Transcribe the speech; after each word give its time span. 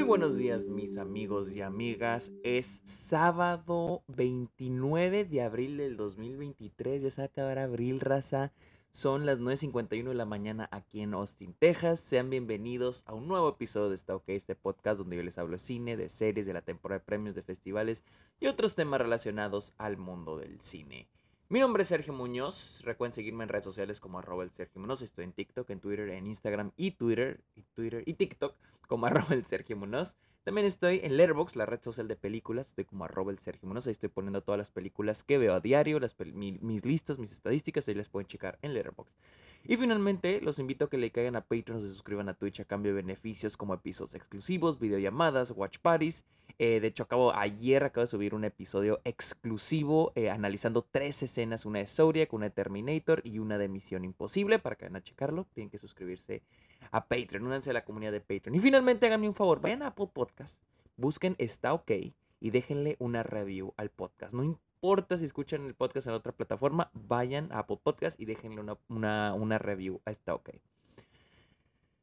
Muy 0.00 0.08
buenos 0.08 0.38
días 0.38 0.64
mis 0.64 0.96
amigos 0.96 1.54
y 1.54 1.60
amigas. 1.60 2.32
Es 2.42 2.80
sábado 2.84 4.02
29 4.08 5.26
de 5.26 5.42
abril 5.42 5.76
del 5.76 5.98
2023. 5.98 7.02
Ya 7.02 7.10
se 7.10 7.20
va 7.20 7.24
a 7.24 7.26
acabar 7.26 7.58
abril, 7.58 8.00
raza. 8.00 8.50
Son 8.92 9.26
las 9.26 9.40
9.51 9.40 10.08
de 10.08 10.14
la 10.14 10.24
mañana 10.24 10.70
aquí 10.72 11.02
en 11.02 11.12
Austin, 11.12 11.52
Texas. 11.52 12.00
Sean 12.00 12.30
bienvenidos 12.30 13.04
a 13.04 13.12
un 13.12 13.28
nuevo 13.28 13.50
episodio 13.50 13.90
de 13.90 13.96
Está 13.96 14.16
OK, 14.16 14.24
este 14.28 14.54
podcast 14.54 14.96
donde 14.96 15.16
yo 15.16 15.22
les 15.22 15.36
hablo 15.36 15.52
de 15.52 15.58
cine, 15.58 15.98
de 15.98 16.08
series, 16.08 16.46
de 16.46 16.54
la 16.54 16.62
temporada 16.62 17.00
de 17.00 17.04
premios, 17.04 17.34
de 17.34 17.42
festivales 17.42 18.02
y 18.40 18.46
otros 18.46 18.74
temas 18.74 19.02
relacionados 19.02 19.74
al 19.76 19.98
mundo 19.98 20.38
del 20.38 20.62
cine. 20.62 21.08
Mi 21.52 21.58
nombre 21.58 21.82
es 21.82 21.88
Sergio 21.88 22.12
Muñoz. 22.12 22.80
Recuerden 22.84 23.12
seguirme 23.12 23.42
en 23.42 23.48
redes 23.48 23.64
sociales 23.64 23.98
como 23.98 24.20
arroba 24.20 24.44
el 24.44 24.52
Sergio 24.52 24.80
Muñoz. 24.80 25.02
Estoy 25.02 25.24
en 25.24 25.32
TikTok, 25.32 25.68
en 25.70 25.80
Twitter, 25.80 26.08
en 26.10 26.28
Instagram 26.28 26.70
y 26.76 26.92
Twitter, 26.92 27.40
y 27.56 27.62
Twitter 27.74 28.04
y 28.06 28.14
TikTok 28.14 28.54
como 28.86 29.06
arroba 29.06 29.34
el 29.34 29.44
Sergio 29.44 29.76
Muñoz. 29.76 30.14
También 30.44 30.64
estoy 30.64 31.00
en 31.02 31.16
Letterboxd, 31.16 31.56
la 31.56 31.66
red 31.66 31.82
social 31.82 32.06
de 32.06 32.14
películas. 32.14 32.68
Estoy 32.68 32.84
como 32.84 33.04
arroba 33.04 33.32
el 33.32 33.40
Sergio 33.40 33.68
Muñoz. 33.68 33.88
Ahí 33.88 33.90
estoy 33.90 34.10
poniendo 34.10 34.44
todas 34.44 34.58
las 34.58 34.70
películas 34.70 35.24
que 35.24 35.38
veo 35.38 35.52
a 35.52 35.58
diario, 35.58 35.98
las 35.98 36.14
mis 36.20 36.84
listas, 36.84 37.18
mis 37.18 37.32
estadísticas. 37.32 37.88
Ahí 37.88 37.94
las 37.94 38.08
pueden 38.08 38.28
checar 38.28 38.56
en 38.62 38.72
Letterboxd. 38.72 39.16
Y 39.64 39.76
finalmente, 39.76 40.40
los 40.40 40.58
invito 40.58 40.86
a 40.86 40.90
que 40.90 40.96
le 40.96 41.10
caigan 41.10 41.36
a 41.36 41.42
Patreon, 41.42 41.80
se 41.80 41.88
suscriban 41.88 42.28
a 42.28 42.34
Twitch 42.34 42.60
a 42.60 42.64
cambio 42.64 42.92
de 42.92 43.02
beneficios 43.02 43.56
como 43.56 43.74
episodios 43.74 44.14
exclusivos, 44.14 44.78
videollamadas, 44.78 45.52
watch 45.52 45.78
parties. 45.78 46.24
Eh, 46.58 46.80
de 46.80 46.88
hecho, 46.88 47.04
acabo, 47.04 47.34
ayer 47.34 47.84
acabo 47.84 48.02
de 48.02 48.08
subir 48.08 48.34
un 48.34 48.44
episodio 48.44 49.00
exclusivo 49.04 50.12
eh, 50.14 50.30
analizando 50.30 50.86
tres 50.90 51.22
escenas, 51.22 51.66
una 51.66 51.78
de 51.78 51.86
Zodiac, 51.86 52.32
una 52.32 52.46
de 52.46 52.50
Terminator 52.50 53.20
y 53.24 53.38
una 53.38 53.58
de 53.58 53.68
Misión 53.68 54.04
Imposible. 54.04 54.58
Para 54.58 54.76
que 54.76 54.86
vayan 54.86 54.96
a 54.96 55.02
checarlo, 55.02 55.46
tienen 55.54 55.70
que 55.70 55.78
suscribirse 55.78 56.42
a 56.90 57.06
Patreon, 57.06 57.46
únanse 57.46 57.70
a 57.70 57.74
la 57.74 57.84
comunidad 57.84 58.12
de 58.12 58.20
Patreon. 58.20 58.54
Y 58.54 58.58
finalmente, 58.58 59.06
háganme 59.06 59.28
un 59.28 59.34
favor, 59.34 59.60
vayan 59.60 59.82
a 59.82 59.88
Apple 59.88 60.08
Podcast, 60.12 60.60
busquen 60.96 61.34
Está 61.38 61.74
OK 61.74 61.92
y 62.40 62.50
déjenle 62.50 62.96
una 62.98 63.22
review 63.22 63.74
al 63.76 63.90
podcast. 63.90 64.32
No 64.32 64.42
importa 64.42 64.69
si 65.18 65.24
escuchan 65.26 65.66
el 65.66 65.74
podcast 65.74 66.06
en 66.06 66.14
otra 66.14 66.32
plataforma, 66.32 66.90
vayan 66.94 67.52
a 67.52 67.60
Apple 67.60 67.78
Podcast 67.82 68.18
y 68.18 68.24
déjenle 68.24 68.64
una, 68.88 69.58
review 69.58 70.00
a 70.06 70.10
esta 70.10 70.34
OK. 70.34 70.50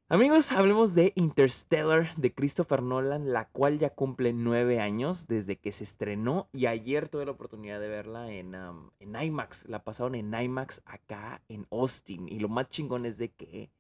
Amigos, 0.09 0.52
hablemos 0.52 0.94
de 0.94 1.11
Interstellar 1.16 2.16
de 2.16 2.33
Christopher 2.33 2.83
Nolan, 2.83 3.33
la 3.33 3.50
cual 3.50 3.80
ya 3.80 3.89
cumple 3.89 4.31
nueve 4.31 4.80
años 4.80 5.28
desde 5.28 5.58
que 5.58 5.72
se 5.72 5.83
estrenó 5.83 6.50
y 6.53 6.67
ayer 6.67 7.09
tuve 7.09 7.25
la 7.25 7.31
oportunidad 7.31 7.80
de 7.80 7.89
verla 7.89 8.31
en, 8.31 8.55
en 8.55 9.22
IMAX. 9.22 9.67
La 9.67 9.83
pasaron 9.83 10.14
en 10.14 10.33
IMAX 10.33 10.81
acá 10.86 11.42
en 11.50 11.66
Austin 11.72 12.30
y 12.30 12.39
lo 12.39 12.48
más 12.48 12.70
chingón 12.70 13.05
es 13.05 13.17
de 13.17 13.30
que 13.30 13.72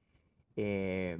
eh, 0.55 1.19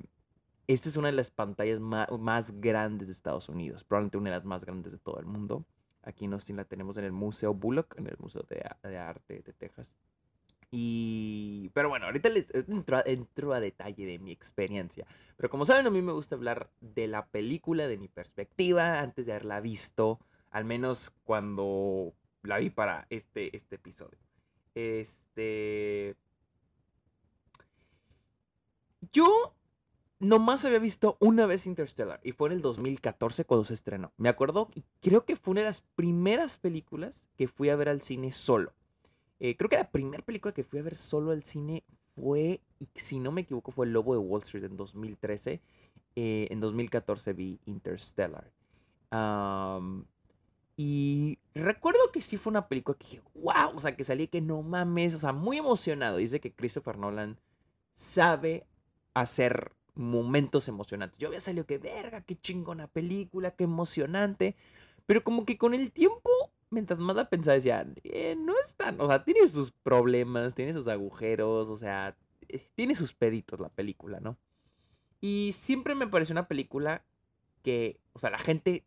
esta 0.66 0.89
es 0.89 0.98
una 0.98 1.09
de 1.09 1.14
las 1.14 1.30
pantallas 1.30 1.80
más 1.80 2.59
grandes 2.59 3.08
de 3.08 3.14
Estados 3.14 3.48
Unidos, 3.48 3.83
probablemente 3.83 4.17
una 4.17 4.31
de 4.31 4.38
las 4.38 4.45
más 4.45 4.66
grandes 4.66 4.92
de 4.92 4.98
todo 4.98 5.20
el 5.20 5.28
mundo. 5.28 5.64
Aquí 6.08 6.23
en 6.23 6.31
Austin 6.31 6.55
la 6.55 6.63
tenemos 6.63 6.95
en 6.95 7.03
el 7.03 7.11
Museo 7.11 7.53
Bullock, 7.53 7.97
en 7.97 8.08
el 8.08 8.16
Museo 8.17 8.41
de, 8.44 8.97
Arte 8.97 9.44
de 9.45 9.52
Texas. 9.52 9.94
Y. 10.72 11.69
Pero 11.73 11.89
bueno, 11.89 12.05
ahorita 12.05 12.30
les 12.30 12.47
entro, 12.53 13.53
a 13.53 13.59
detalle 13.59 14.05
de 14.05 14.17
mi 14.17 14.31
experiencia. 14.31 15.05
Pero 15.36 15.49
como 15.49 15.66
saben, 15.66 15.86
a 15.86 15.89
mí 15.89 16.02
me 16.02 16.14
gusta 16.14 16.36
hablar 16.36 16.69
de 16.80 17.08
la 17.08 17.25
película, 17.25 17.88
de 17.88 17.97
mi 17.97 18.08
perspectiva, 18.08 19.02
antes 19.02 19.25
de 19.25 19.33
haberla 19.33 19.59
visto. 19.59 20.22
Al 20.49 20.64
menos 20.64 21.11
cuando 21.25 22.14
la 22.42 22.58
vi 22.58 22.69
para 22.69 23.05
este, 23.09 23.53
este 23.53 23.75
episodio. 23.75 24.17
Este. 24.75 26.16
Yo 29.11 29.56
nomás 30.19 30.65
había 30.65 30.79
visto 30.79 31.17
una 31.19 31.45
vez 31.45 31.67
Interstellar 31.67 32.19
y 32.23 32.31
fue 32.31 32.49
en 32.49 32.55
el 32.55 32.61
2014 32.61 33.45
cuando 33.45 33.65
se 33.65 33.73
estrenó. 33.73 34.13
Me 34.17 34.29
acuerdo 34.29 34.69
y 34.73 34.83
creo 35.01 35.25
que 35.25 35.35
fue 35.35 35.51
una 35.51 35.61
de 35.61 35.67
las 35.67 35.81
primeras 35.81 36.57
películas 36.57 37.27
que 37.37 37.47
fui 37.47 37.69
a 37.69 37.75
ver 37.75 37.89
al 37.89 38.02
cine 38.02 38.31
solo. 38.31 38.73
Eh, 39.39 39.55
creo 39.55 39.69
que 39.69 39.77
la 39.77 39.92
primera 39.92 40.23
película 40.23 40.53
que 40.53 40.64
fui 40.64 40.80
a 40.80 40.83
ver 40.83 40.95
solo 40.95 41.31
al 41.31 41.43
cine 41.43 41.83
fue, 42.15 42.61
y 42.80 42.89
si 42.95 43.19
no 43.19 43.31
me 43.31 43.42
equivoco, 43.42 43.71
fue 43.71 43.86
El 43.86 43.93
Lobo 43.93 44.14
de 44.14 44.19
Wall 44.19 44.42
Street 44.42 44.64
en 44.64 44.77
2013. 44.77 45.61
Eh, 46.15 46.47
en 46.49 46.59
2014 46.59 47.33
vi 47.33 47.59
Interstellar. 47.65 48.52
y 50.75 51.39
recuerdo 51.53 52.11
que 52.11 52.21
sí 52.21 52.37
fue 52.37 52.52
una 52.52 52.67
película 52.67 52.97
que 52.97 53.21
wow, 53.36 53.75
o 53.75 53.80
sea, 53.80 53.95
que 53.95 54.03
salí 54.03 54.27
que 54.27 54.42
no 54.42 54.61
mames, 54.63 55.13
o 55.13 55.19
sea, 55.19 55.31
muy 55.31 55.58
emocionado. 55.58 56.17
Dice 56.17 56.39
que 56.39 56.53
Christopher 56.53 56.97
Nolan 56.97 57.39
sabe 57.95 58.65
hacer 59.13 59.77
momentos 59.97 60.67
emocionantes. 60.67 61.19
Yo 61.19 61.27
había 61.27 61.39
salido 61.39 61.65
que 61.65 61.77
verga, 61.77 62.21
qué 62.21 62.35
chingona 62.35 62.87
película, 62.87 63.52
qué 63.52 63.63
emocionante. 63.65 64.55
Pero 65.05 65.23
como 65.23 65.45
que 65.45 65.58
con 65.58 65.73
el 65.73 65.91
tiempo, 65.91 66.30
mientras 66.69 66.99
más 66.99 67.15
la 67.15 67.30
pensaba, 67.30 67.55
decía, 67.55 67.87
eh, 68.03 68.36
no 68.37 68.53
es 68.63 68.75
tan, 68.75 68.99
o 68.99 69.07
sea, 69.07 69.23
tiene 69.23 69.47
sus 69.47 69.71
problemas, 69.71 70.53
tiene 70.55 70.73
sus 70.73 70.87
agujeros, 70.87 71.67
o 71.67 71.77
sea, 71.77 72.15
eh, 72.49 72.67
tiene 72.75 72.95
sus 72.95 73.13
peditos 73.13 73.59
la 73.59 73.69
película, 73.69 74.19
¿no? 74.19 74.37
Y 75.21 75.53
siempre 75.53 75.95
me 75.95 76.07
pareció 76.07 76.33
una 76.33 76.47
película 76.47 77.03
que, 77.63 77.99
o 78.13 78.19
sea, 78.19 78.30
la 78.30 78.39
gente, 78.39 78.86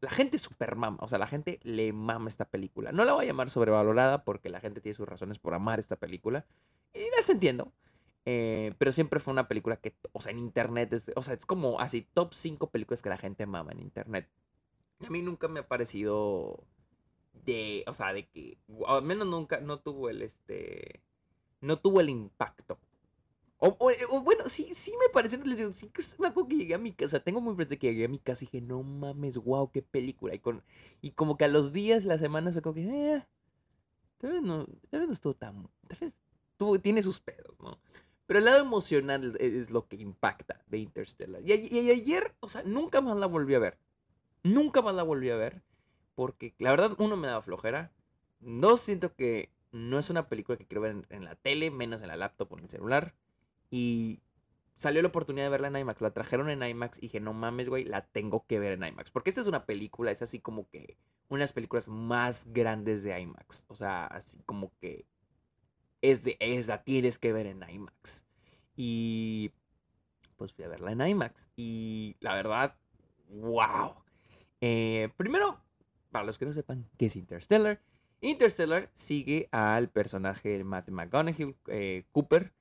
la 0.00 0.10
gente 0.10 0.38
super 0.38 0.76
mama, 0.76 0.98
o 1.00 1.08
sea, 1.08 1.18
la 1.18 1.26
gente 1.26 1.58
le 1.62 1.92
mama 1.92 2.28
esta 2.28 2.44
película. 2.44 2.92
No 2.92 3.04
la 3.04 3.14
voy 3.14 3.24
a 3.24 3.28
llamar 3.28 3.50
sobrevalorada 3.50 4.24
porque 4.24 4.48
la 4.48 4.60
gente 4.60 4.80
tiene 4.80 4.94
sus 4.94 5.08
razones 5.08 5.38
por 5.38 5.54
amar 5.54 5.80
esta 5.80 5.96
película. 5.96 6.44
Y 6.94 7.00
las 7.16 7.28
entiendo. 7.28 7.72
Eh, 8.24 8.74
pero 8.78 8.92
siempre 8.92 9.18
fue 9.20 9.32
una 9.32 9.48
película 9.48 9.76
que, 9.76 9.96
o 10.12 10.20
sea, 10.20 10.32
en 10.32 10.38
internet, 10.38 10.92
es, 10.92 11.10
o 11.16 11.22
sea, 11.22 11.34
es 11.34 11.44
como 11.46 11.80
así, 11.80 12.02
top 12.14 12.34
5 12.34 12.70
películas 12.70 13.02
que 13.02 13.08
la 13.08 13.18
gente 13.18 13.46
mama 13.46 13.72
en 13.72 13.80
internet. 13.80 14.28
A 15.00 15.10
mí 15.10 15.22
nunca 15.22 15.48
me 15.48 15.60
ha 15.60 15.68
parecido 15.68 16.64
de, 17.44 17.84
o 17.86 17.94
sea, 17.94 18.12
de 18.12 18.28
que, 18.28 18.58
al 18.86 19.02
menos 19.02 19.26
nunca, 19.26 19.60
no 19.60 19.80
tuvo 19.80 20.08
el, 20.08 20.22
este, 20.22 21.02
no 21.60 21.78
tuvo 21.78 22.00
el 22.00 22.08
impacto. 22.08 22.78
O, 23.64 23.90
eh, 23.92 23.96
bueno, 24.24 24.48
sí, 24.48 24.74
sí 24.74 24.92
me 25.00 25.08
pareció, 25.12 25.38
les 25.44 25.56
digo, 25.58 25.72
sí 25.72 25.88
me 26.18 26.28
acuerdo 26.28 26.48
que 26.48 26.56
llegué 26.56 26.74
a 26.74 26.78
mi 26.78 26.92
casa, 26.92 27.20
tengo 27.20 27.40
muy 27.40 27.54
presente 27.54 27.78
que 27.78 27.92
llegué 27.92 28.06
a 28.06 28.08
mi 28.08 28.18
casa 28.18 28.44
y 28.44 28.46
dije, 28.48 28.60
no 28.60 28.82
mames, 28.82 29.36
wow, 29.38 29.70
qué 29.70 29.82
película. 29.82 30.34
Y, 30.34 30.40
con, 30.40 30.64
y 31.00 31.12
como 31.12 31.36
que 31.36 31.44
a 31.44 31.48
los 31.48 31.72
días, 31.72 32.04
las 32.04 32.20
semanas 32.20 32.54
fue 32.54 32.62
como 32.62 32.74
que, 32.74 32.82
eh, 32.82 33.24
tal 34.18 34.32
vez 34.32 34.42
no, 34.42 34.66
tal 34.90 35.00
vez 35.00 35.08
no 35.08 35.12
estuvo 35.14 35.34
tan, 35.34 35.68
tal 35.86 35.98
vez 36.00 36.14
tuvo, 36.56 36.80
tiene 36.80 37.02
sus 37.02 37.20
pedos, 37.20 37.54
¿no? 37.60 37.78
Pero 38.26 38.38
el 38.38 38.44
lado 38.44 38.60
emocional 38.60 39.36
es 39.38 39.70
lo 39.70 39.88
que 39.88 39.96
impacta 39.96 40.62
de 40.66 40.78
Interstellar. 40.78 41.42
Y, 41.44 41.90
ayer, 41.90 42.34
o 42.40 42.48
sea, 42.48 42.62
nunca 42.62 43.00
más 43.00 43.16
la 43.16 43.26
volví 43.26 43.54
a 43.54 43.58
ver. 43.58 43.78
Nunca 44.42 44.80
más 44.80 44.94
la 44.94 45.02
volví 45.02 45.30
a 45.30 45.36
ver. 45.36 45.62
Porque 46.14 46.54
la 46.58 46.70
verdad, 46.70 46.94
uno 46.98 47.16
me 47.16 47.28
daba 47.28 47.42
flojera. 47.42 47.92
Dos, 48.40 48.80
siento 48.80 49.14
que 49.14 49.50
no 49.72 49.98
es 49.98 50.10
una 50.10 50.28
película 50.28 50.56
que 50.56 50.66
quiero 50.66 50.82
ver 50.82 51.06
en, 51.08 51.24
la 51.24 51.34
tele, 51.34 51.70
menos 51.70 52.02
en 52.02 52.08
la 52.08 52.16
laptop 52.16 52.52
o 52.52 52.58
en 52.58 52.64
el 52.64 52.70
celular. 52.70 53.14
Y 53.70 54.20
salió 54.76 55.02
la 55.02 55.08
oportunidad 55.08 55.46
de 55.46 55.50
verla 55.50 55.68
en 55.68 55.76
IMAX. 55.76 56.00
La 56.00 56.12
trajeron 56.12 56.50
en 56.50 56.62
IMAX 56.62 56.98
y 56.98 57.02
dije, 57.02 57.20
no 57.20 57.32
mames, 57.32 57.68
güey, 57.68 57.84
la 57.84 58.06
tengo 58.06 58.46
que 58.46 58.58
ver 58.58 58.72
en 58.72 58.84
IMAX. 58.84 59.10
Porque 59.10 59.30
esta 59.30 59.40
es 59.40 59.46
una 59.46 59.66
película, 59.66 60.10
es 60.10 60.22
así 60.22 60.38
como 60.38 60.68
que 60.68 60.96
una 61.28 61.38
de 61.38 61.44
las 61.44 61.52
películas 61.52 61.88
más 61.88 62.52
grandes 62.52 63.02
de 63.02 63.18
IMAX. 63.18 63.64
O 63.68 63.74
sea, 63.74 64.06
así 64.06 64.38
como 64.44 64.72
que 64.78 65.06
es 66.02 66.24
de 66.24 66.36
esa, 66.40 66.82
tienes 66.82 67.18
que 67.18 67.32
ver 67.32 67.46
en 67.46 67.64
IMAX. 67.66 68.26
Y 68.76 69.52
pues 70.36 70.52
fui 70.52 70.64
a 70.64 70.68
verla 70.68 70.92
en 70.92 71.00
IMAX. 71.00 71.48
Y 71.56 72.16
la 72.20 72.34
verdad, 72.34 72.74
wow. 73.28 73.94
Eh, 74.60 75.08
primero, 75.16 75.58
para 76.10 76.24
los 76.24 76.38
que 76.38 76.46
no 76.46 76.52
sepan 76.52 76.88
qué 76.98 77.06
es 77.06 77.16
Interstellar, 77.16 77.80
Interstellar 78.20 78.90
sigue 78.94 79.48
al 79.52 79.88
personaje 79.88 80.50
de 80.50 80.64
Matthew 80.64 80.94
McConaughey, 80.94 81.56
eh, 81.68 82.04
Cooper, 82.12 82.52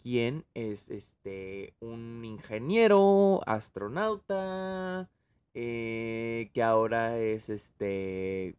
quien 0.00 0.44
es 0.54 0.90
este 0.90 1.74
un 1.80 2.24
ingeniero, 2.24 3.40
astronauta, 3.46 5.10
eh, 5.54 6.50
que 6.52 6.62
ahora 6.62 7.18
es 7.18 7.48
este 7.48 8.54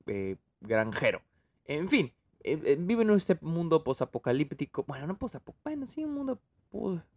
granjero. 0.62 1.22
En 1.66 1.88
fin, 1.88 2.12
eh, 2.42 2.60
eh, 2.64 2.78
vive 2.80 3.04
en 3.04 3.10
este 3.12 3.38
mundo 3.42 3.84
posapocalíptico. 3.84 4.84
Bueno, 4.88 5.08
no 5.08 5.18
posapocalíptico, 5.18 5.64
bueno, 5.64 5.88
sí, 5.88 6.04
un 6.04 6.14
mundo. 6.14 6.40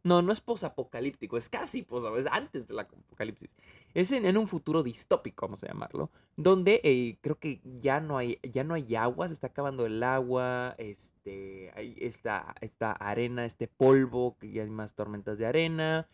No, 0.02 0.22
no 0.22 0.32
es 0.32 0.40
posapocalíptico, 0.40 1.36
es 1.36 1.50
casi 1.50 1.86
es 2.16 2.26
antes 2.30 2.66
del 2.66 2.78
apocalipsis. 2.78 3.54
Es 3.92 4.10
en, 4.10 4.36
un 4.38 4.48
futuro 4.48 4.82
distópico, 4.82 5.46
vamos 5.46 5.62
a 5.62 5.68
llamarlo, 5.68 6.10
donde 6.36 6.80
eh, 6.82 7.18
creo 7.20 7.38
que 7.38 7.60
ya 7.62 8.00
no 8.00 8.16
hay 8.16 8.38
ya 8.42 8.64
no 8.64 8.72
hay 8.72 8.96
agua, 8.96 9.28
se 9.28 9.34
está 9.34 9.48
acabando 9.48 9.84
el 9.84 10.02
agua, 10.02 10.74
este, 10.78 11.70
hay 11.76 11.94
esta, 12.00 12.54
esta 12.62 12.92
arena, 12.92 13.44
este 13.44 13.68
polvo, 13.68 14.38
que 14.38 14.50
ya 14.50 14.62
hay 14.62 14.70
más 14.70 14.94
tormentas 14.94 15.36
de 15.36 15.44
arena. 15.46 16.08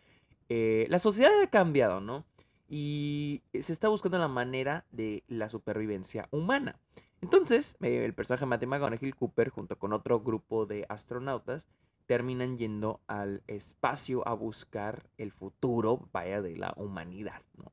la 0.49 0.99
sociedad 0.99 1.31
ha 1.41 1.49
cambiado, 1.49 2.01
¿no? 2.01 2.25
Y 2.69 3.41
se 3.59 3.73
está 3.73 3.89
buscando 3.89 4.19
la 4.19 4.27
manera 4.27 4.85
de 4.91 5.23
la 5.27 5.49
supervivencia 5.49 6.27
humana. 6.31 6.79
Entonces, 7.21 7.75
eh, 7.81 8.05
el 8.05 8.13
personaje 8.13 8.43
de 8.43 8.47
Matthew 8.47 8.69
McConaughey 8.69 9.11
Cooper, 9.11 9.49
junto 9.49 9.77
con 9.77 9.91
otro 9.91 10.21
grupo 10.21 10.65
de 10.65 10.85
astronautas, 10.87 11.67
terminan 12.05 12.57
yendo 12.57 13.01
al 13.07 13.43
espacio 13.47 14.27
a 14.27 14.33
buscar 14.33 15.09
el 15.17 15.31
futuro, 15.31 16.07
vaya, 16.11 16.41
de 16.41 16.57
la 16.57 16.73
humanidad, 16.75 17.41
¿no? 17.55 17.71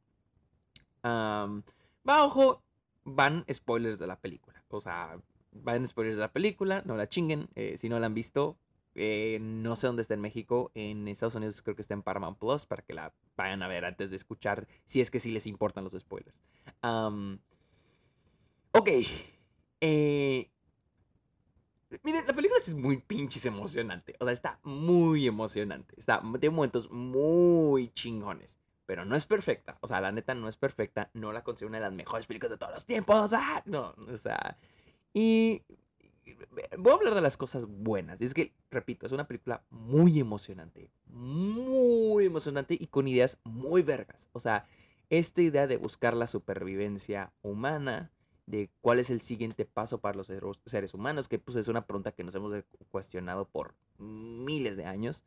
va, 1.05 2.25
ojo, 2.25 2.63
van 3.05 3.45
spoilers 3.53 3.99
de 3.99 4.07
la 4.07 4.19
película. 4.19 4.63
O 4.69 4.81
sea, 4.81 5.19
van 5.53 5.87
spoilers 5.87 6.17
de 6.17 6.23
la 6.23 6.33
película, 6.33 6.83
no 6.85 6.97
la 6.97 7.09
chinguen. 7.09 7.49
Eh, 7.55 7.77
si 7.79 7.89
no 7.89 7.99
la 7.99 8.07
han 8.07 8.15
visto, 8.15 8.59
eh, 8.99 9.39
no 9.41 9.77
sé 9.77 9.87
dónde 9.87 10.03
está 10.03 10.15
en 10.15 10.23
México. 10.23 10.73
En 10.75 11.07
Estados 11.07 11.35
Unidos 11.35 11.61
creo 11.63 11.77
que 11.77 11.83
está 11.83 11.95
en 11.95 12.03
Paramount 12.03 12.39
Plus 12.39 12.65
para 12.65 12.83
que 12.83 12.95
la 12.95 13.13
vayan 13.37 13.63
a 13.63 13.69
ver 13.69 13.85
antes 13.85 14.11
de 14.11 14.17
escuchar, 14.17 14.67
si 14.87 15.01
es 15.01 15.11
que 15.11 15.21
sí 15.21 15.31
les 15.31 15.47
importan 15.47 15.85
los 15.85 15.93
spoilers. 16.01 16.37
ok. 18.73 18.89
Eh, 19.83 20.51
miren, 22.03 22.27
la 22.27 22.33
película 22.33 22.59
es 22.59 22.75
muy 22.75 22.97
pinches 22.97 23.45
emocionante. 23.45 24.17
O 24.19 24.25
sea, 24.25 24.33
está 24.33 24.59
muy 24.63 25.27
emocionante. 25.27 25.95
Está, 25.99 26.23
tiene 26.41 26.57
momentos 26.57 26.91
muy 26.91 27.91
chingones. 27.91 28.59
Pero 28.87 29.05
no 29.05 29.17
es 29.17 29.27
perfecta. 29.27 29.79
O 29.81 29.89
sea, 29.89 30.01
la 30.01 30.13
neta 30.13 30.35
no 30.35 30.49
es 30.49 30.57
perfecta. 30.57 31.11
No 31.13 31.33
la 31.33 31.43
considero 31.43 31.69
una 31.69 31.79
de 31.79 31.85
las 31.85 31.93
mejores 31.93 32.27
películas 32.27 32.53
de 32.53 32.57
todos 32.57 32.73
los 32.73 32.87
tiempos. 32.87 33.33
¡Ah! 33.35 33.63
No, 33.67 33.95
o 34.09 34.17
sea. 34.17 34.57
Y 35.13 35.63
voy 36.78 36.93
a 36.93 36.94
hablar 36.94 37.14
de 37.14 37.20
las 37.20 37.37
cosas 37.37 37.67
buenas. 37.67 38.20
Es 38.20 38.34
que, 38.34 38.52
repito, 38.70 39.06
es 39.06 39.12
una 39.12 39.26
película 39.26 39.62
muy 39.70 40.19
emocionante. 40.19 40.90
Muy 41.06 42.26
emocionante 42.26 42.76
y 42.78 42.87
con 42.88 43.08
ideas 43.08 43.38
muy 43.44 43.82
vergas. 43.82 44.28
O 44.32 44.40
sea, 44.40 44.67
esta 45.11 45.43
idea 45.43 45.67
de 45.67 45.76
buscar 45.76 46.14
la 46.14 46.26
supervivencia 46.26 47.32
humana, 47.43 48.11
de 48.46 48.70
cuál 48.81 48.99
es 48.99 49.11
el 49.11 49.20
siguiente 49.20 49.64
paso 49.64 49.99
para 50.00 50.17
los 50.17 50.31
seres 50.67 50.94
humanos, 50.94 51.28
que 51.28 51.38
pues 51.38 51.56
es 51.56 51.69
una 51.69 51.87
pregunta 51.87 52.12
que 52.12 52.25
nos 52.25 52.34
hemos 52.34 52.64
cuestionado 52.90 53.46
por 53.46 53.75
miles 53.99 54.76
de 54.76 54.84
años. 54.84 55.25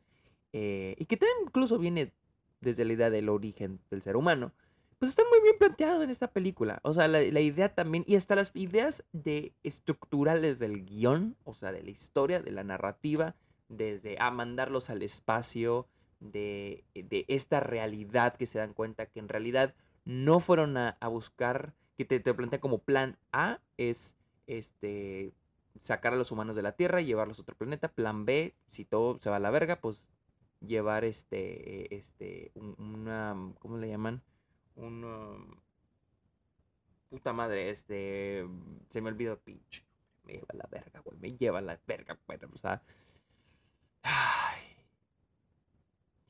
Eh, 0.52 0.96
y 0.98 1.06
que 1.06 1.16
también 1.16 1.38
incluso 1.46 1.78
viene 1.78 2.12
desde 2.60 2.84
la 2.84 2.92
idea 2.92 3.10
del 3.10 3.28
origen 3.28 3.80
del 3.90 4.02
ser 4.02 4.16
humano 4.16 4.52
pues 5.00 5.08
está 5.08 5.22
muy 5.30 5.40
bien 5.40 5.56
planteado 5.58 6.02
en 6.02 6.10
esta 6.10 6.30
película. 6.30 6.78
O 6.82 6.92
sea, 6.92 7.08
la, 7.08 7.22
idea 7.22 7.74
también, 7.74 8.04
y 8.06 8.16
hasta 8.16 8.34
las 8.34 8.50
ideas 8.54 9.02
de 9.12 9.54
estructurales 9.62 10.58
del 10.58 10.84
guion, 10.84 11.36
o 11.44 11.54
sea, 11.54 11.72
de 11.72 11.82
la 11.82 11.88
historia, 11.88 12.40
de 12.40 12.50
la 12.50 12.64
narrativa, 12.64 13.34
desde 13.70 14.20
a 14.20 14.30
mandarlos 14.30 14.90
al 14.90 15.02
espacio, 15.02 15.88
de, 16.20 16.84
de 16.92 17.24
esta 17.28 17.60
realidad 17.60 18.36
que 18.36 18.46
se 18.46 18.58
dan 18.58 18.74
cuenta 18.74 19.06
que 19.06 19.20
en 19.20 19.30
realidad 19.30 19.74
no 20.04 20.38
fueron 20.38 20.76
a, 20.76 20.98
buscar, 21.08 21.72
que 21.96 22.04
te, 22.04 22.20
te 22.20 22.60
como 22.60 22.80
plan 22.80 23.16
A, 23.32 23.58
es 23.78 24.18
este 24.46 25.32
sacar 25.78 26.12
a 26.12 26.16
los 26.16 26.30
humanos 26.30 26.56
de 26.56 26.62
la 26.62 26.72
Tierra 26.72 27.00
y 27.00 27.06
llevarlos 27.06 27.38
a 27.38 27.42
otro 27.42 27.56
planeta. 27.56 27.88
Plan 27.88 28.26
B, 28.26 28.54
si 28.66 28.84
todo 28.84 29.18
se 29.18 29.30
va 29.30 29.36
a 29.36 29.40
la 29.40 29.50
verga, 29.50 29.80
pues 29.80 30.04
llevar 30.60 31.04
este, 31.04 31.94
este, 31.96 32.52
una, 32.76 33.34
¿cómo 33.60 33.78
le 33.78 33.88
llaman? 33.88 34.22
Un... 34.80 35.04
Um, 35.04 35.60
puta 37.08 37.32
madre, 37.32 37.70
este... 37.70 38.46
Se 38.90 39.00
me 39.00 39.10
olvidó 39.10 39.38
pinche. 39.38 39.84
Me 40.24 40.34
lleva 40.34 40.54
la 40.54 40.68
verga, 40.70 41.00
güey. 41.00 41.18
Me 41.18 41.30
lleva 41.30 41.60
la 41.60 41.78
verga, 41.86 42.18
güey. 42.26 42.38
O 42.52 42.58
sea... 42.58 42.82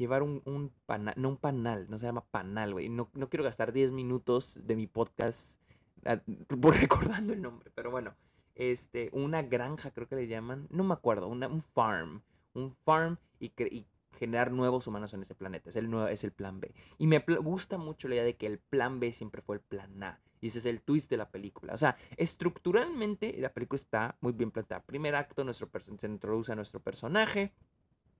llevar 0.01 0.23
un, 0.23 0.41
un 0.47 0.73
panal, 0.87 1.15
no 1.19 1.29
un 1.29 1.37
panal, 1.37 1.87
no 1.91 1.99
se 1.99 2.07
llama 2.07 2.25
panal, 2.31 2.73
güey. 2.73 2.89
No, 2.89 3.11
no 3.13 3.29
quiero 3.29 3.45
gastar 3.45 3.71
10 3.71 3.93
minutos 3.93 4.59
de 4.65 4.75
mi 4.75 4.87
podcast 4.87 5.61
ah, 6.07 6.19
recordando 6.49 7.35
el 7.35 7.43
nombre, 7.43 7.71
pero 7.75 7.91
bueno, 7.91 8.15
este, 8.55 9.11
una 9.13 9.43
granja 9.43 9.91
creo 9.91 10.09
que 10.09 10.17
le 10.17 10.27
llaman, 10.27 10.67
no 10.71 10.85
me 10.85 10.95
acuerdo, 10.95 11.29
una, 11.29 11.49
un 11.49 11.63
farm, 11.63 12.23
un 12.55 12.75
farm 12.85 13.19
y, 13.39 13.53
y 13.71 13.87
generar 14.21 14.53
nuevos 14.53 14.87
humanos 14.87 15.15
en 15.15 15.23
ese 15.23 15.35
planeta. 15.35 15.71
Es 15.71 15.77
el, 15.77 15.91
nuevo, 15.91 16.07
es 16.07 16.25
el 16.25 16.31
plan 16.31 16.61
B. 16.61 16.75
Y 16.99 17.07
me 17.07 17.19
gusta 17.19 17.79
mucho 17.79 18.07
la 18.07 18.17
idea 18.17 18.25
de 18.25 18.37
que 18.37 18.47
el 18.47 18.59
plan 18.59 19.01
B 19.01 19.15
siempre 19.15 19.41
fue 19.41 19.57
el 19.57 19.63
plan 19.63 20.03
A. 20.03 20.21
Y 20.43 20.49
ese 20.49 20.59
es 20.59 20.67
el 20.67 20.83
twist 20.83 21.09
de 21.11 21.17
la 21.17 21.31
película. 21.31 21.73
O 21.73 21.79
sea, 21.79 21.97
estructuralmente 22.19 23.35
la 23.39 23.53
película 23.53 23.77
está 23.77 24.19
muy 24.21 24.33
bien 24.33 24.51
planteada. 24.51 24.85
Primer 24.85 25.15
acto, 25.15 25.43
nuestro 25.43 25.71
se 25.81 26.07
introduce 26.07 26.53
a 26.53 26.55
nuestro 26.55 26.81
personaje. 26.81 27.55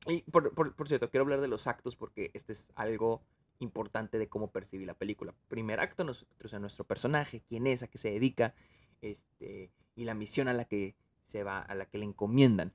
Y 0.07 0.23
por, 0.23 0.89
cierto, 0.89 1.11
quiero 1.11 1.25
hablar 1.25 1.43
de 1.43 1.49
los 1.49 1.67
actos 1.67 1.97
porque 1.97 2.31
este 2.33 2.55
es 2.55 2.73
algo 2.75 3.23
importante 3.59 4.19
de 4.19 4.31
cómo 4.31 4.51
percibí 4.51 4.87
la 4.87 4.95
película. 4.95 5.35
Primer 5.49 5.81
acto 5.81 6.03
nos 6.03 6.23
introduce 6.23 6.57
a 6.57 6.61
nuestro 6.61 6.85
personaje, 6.87 7.43
quién 7.47 7.67
es, 7.67 7.83
a 7.83 7.89
qué 7.89 7.99
se 7.99 8.11
dedica, 8.11 8.55
este, 9.03 9.71
y 9.95 10.05
la 10.05 10.15
misión 10.15 10.49
a 10.49 10.55
la 10.55 10.65
que 10.65 10.97
se 11.27 11.43
va, 11.43 11.61
a 11.61 11.75
la 11.75 11.85
que 11.85 11.99
le 11.99 12.07
encomiendan. 12.07 12.73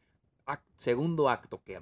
segundo 0.78 1.28
acto, 1.28 1.64
que 1.64 1.82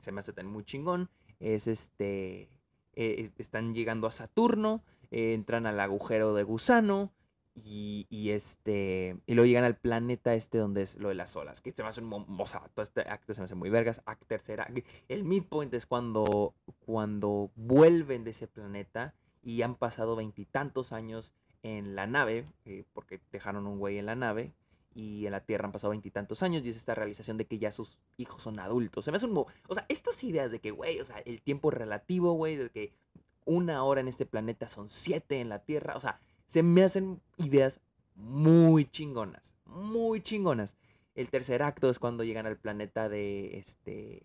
se 0.00 0.12
me 0.12 0.20
hace 0.20 0.32
tan 0.32 0.46
muy 0.46 0.64
chingón, 0.64 1.08
es 1.40 1.66
este, 1.66 2.48
eh, 2.94 3.30
están 3.38 3.74
llegando 3.74 4.06
a 4.06 4.10
Saturno, 4.10 4.82
entran 5.10 5.66
al 5.66 5.78
agujero 5.80 6.34
de 6.34 6.42
gusano 6.42 7.12
y, 7.54 8.06
y, 8.10 8.30
este, 8.30 9.16
y 9.26 9.34
luego 9.34 9.46
llegan 9.46 9.64
al 9.64 9.76
planeta 9.76 10.34
este 10.34 10.58
donde 10.58 10.82
es 10.82 10.96
lo 10.98 11.10
de 11.10 11.14
las 11.14 11.36
olas, 11.36 11.60
que 11.60 11.70
se 11.70 11.82
me 11.82 11.88
hace 11.88 12.00
un, 12.00 12.12
o 12.12 12.44
todo 12.74 12.82
este 12.82 13.02
acto 13.02 13.32
se 13.32 13.40
me 13.40 13.44
hace 13.44 13.54
muy 13.54 13.70
vergas, 13.70 14.02
act 14.06 14.26
tercera, 14.26 14.66
el 15.08 15.24
midpoint 15.24 15.72
es 15.74 15.86
cuando, 15.86 16.54
cuando 16.84 17.50
vuelven 17.54 18.24
de 18.24 18.30
ese 18.30 18.48
planeta 18.48 19.14
y 19.42 19.62
han 19.62 19.76
pasado 19.76 20.16
veintitantos 20.16 20.92
años 20.92 21.32
en 21.62 21.94
la 21.94 22.06
nave, 22.06 22.46
eh, 22.64 22.84
porque 22.92 23.20
dejaron 23.30 23.66
un 23.66 23.78
güey 23.78 23.98
en 23.98 24.06
la 24.06 24.16
nave, 24.16 24.52
y 24.94 25.26
en 25.26 25.32
la 25.32 25.40
Tierra 25.40 25.66
han 25.66 25.72
pasado 25.72 25.90
veintitantos 25.90 26.42
años 26.42 26.64
y 26.64 26.70
es 26.70 26.76
esta 26.76 26.94
realización 26.94 27.36
de 27.36 27.46
que 27.46 27.58
ya 27.58 27.72
sus 27.72 27.98
hijos 28.16 28.42
son 28.42 28.60
adultos. 28.60 29.04
Se 29.04 29.10
me 29.10 29.16
hace 29.16 29.26
un... 29.26 29.36
O 29.36 29.74
sea, 29.74 29.84
estas 29.88 30.22
ideas 30.22 30.50
de 30.50 30.60
que, 30.60 30.70
güey, 30.70 31.00
o 31.00 31.04
sea, 31.04 31.18
el 31.18 31.42
tiempo 31.42 31.70
relativo, 31.70 32.32
güey, 32.32 32.56
de 32.56 32.70
que 32.70 32.92
una 33.44 33.82
hora 33.82 34.00
en 34.00 34.08
este 34.08 34.24
planeta 34.24 34.68
son 34.68 34.88
siete 34.88 35.40
en 35.40 35.48
la 35.48 35.58
Tierra, 35.58 35.96
o 35.96 36.00
sea, 36.00 36.20
se 36.46 36.62
me 36.62 36.82
hacen 36.82 37.20
ideas 37.36 37.80
muy 38.14 38.84
chingonas, 38.86 39.54
muy 39.66 40.20
chingonas. 40.22 40.76
El 41.14 41.30
tercer 41.30 41.62
acto 41.62 41.90
es 41.90 41.98
cuando 41.98 42.24
llegan 42.24 42.46
al 42.46 42.56
planeta 42.56 43.08
de 43.08 43.58
este... 43.58 44.22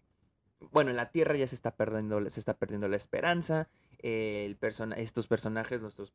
Bueno, 0.72 0.92
en 0.92 0.98
la 0.98 1.12
Tierra 1.12 1.36
ya 1.36 1.48
se 1.48 1.56
está 1.56 1.76
perdiendo, 1.76 2.30
se 2.30 2.40
está 2.40 2.54
perdiendo 2.56 2.88
la 2.88 2.98
esperanza 2.98 3.70
el 4.02 4.58
estos 4.96 5.28
personajes, 5.28 5.82
nuestros 5.82 6.14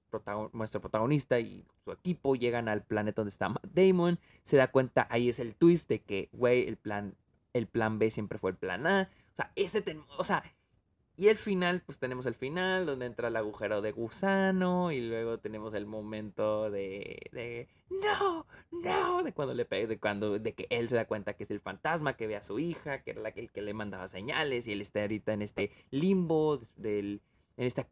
nuestro 0.52 0.80
protagonista 0.80 1.38
y 1.38 1.66
su 1.84 1.92
equipo 1.92 2.34
llegan 2.34 2.68
al 2.68 2.82
planeta 2.82 3.20
donde 3.20 3.30
está 3.30 3.48
Matt 3.48 3.64
Damon, 3.64 4.18
se 4.42 4.56
da 4.56 4.68
cuenta, 4.68 5.06
ahí 5.10 5.28
es 5.28 5.38
el 5.38 5.54
twist 5.54 5.88
de 5.88 6.00
que, 6.00 6.30
güey, 6.32 6.66
el 6.66 6.76
plan, 6.76 7.14
el 7.52 7.66
plan 7.66 7.98
B 7.98 8.10
siempre 8.10 8.38
fue 8.38 8.52
el 8.52 8.56
plan 8.56 8.86
A, 8.86 9.10
o 9.32 9.36
sea, 9.36 9.52
ese, 9.54 9.84
o 10.16 10.24
sea, 10.24 10.42
y 11.16 11.28
el 11.28 11.36
final, 11.36 11.80
pues 11.86 11.98
tenemos 11.98 12.26
el 12.26 12.34
final 12.34 12.86
donde 12.86 13.06
entra 13.06 13.28
el 13.28 13.36
agujero 13.36 13.82
de 13.82 13.92
gusano 13.92 14.90
y 14.90 15.00
luego 15.00 15.38
tenemos 15.38 15.72
el 15.74 15.86
momento 15.86 16.70
de, 16.70 17.30
de 17.30 17.68
no, 17.88 18.46
no, 18.72 19.22
de 19.22 19.32
cuando 19.32 19.54
le 19.54 19.64
de 19.64 19.98
cuando, 20.00 20.38
de 20.40 20.54
que 20.54 20.66
él 20.70 20.88
se 20.88 20.96
da 20.96 21.06
cuenta 21.06 21.34
que 21.34 21.44
es 21.44 21.50
el 21.52 21.60
fantasma 21.60 22.16
que 22.16 22.26
ve 22.26 22.34
a 22.36 22.42
su 22.42 22.58
hija, 22.58 23.02
que 23.02 23.12
era 23.12 23.20
la, 23.20 23.28
el 23.28 23.52
que 23.52 23.62
le 23.62 23.74
mandaba 23.74 24.08
señales 24.08 24.66
y 24.66 24.72
él 24.72 24.80
está 24.80 25.02
ahorita 25.02 25.32
en 25.32 25.42
este 25.42 25.70
limbo 25.90 26.60
del 26.76 27.22
en 27.56 27.66
esta 27.66 27.86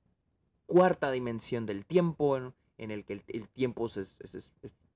cuarta 0.67 1.13
dimensión 1.13 1.65
del 1.65 1.85
tiempo, 1.87 2.37
en, 2.79 2.91
el 2.91 3.05
que 3.05 3.23
el, 3.29 3.49
tiempo 3.51 3.87
es, 3.87 4.17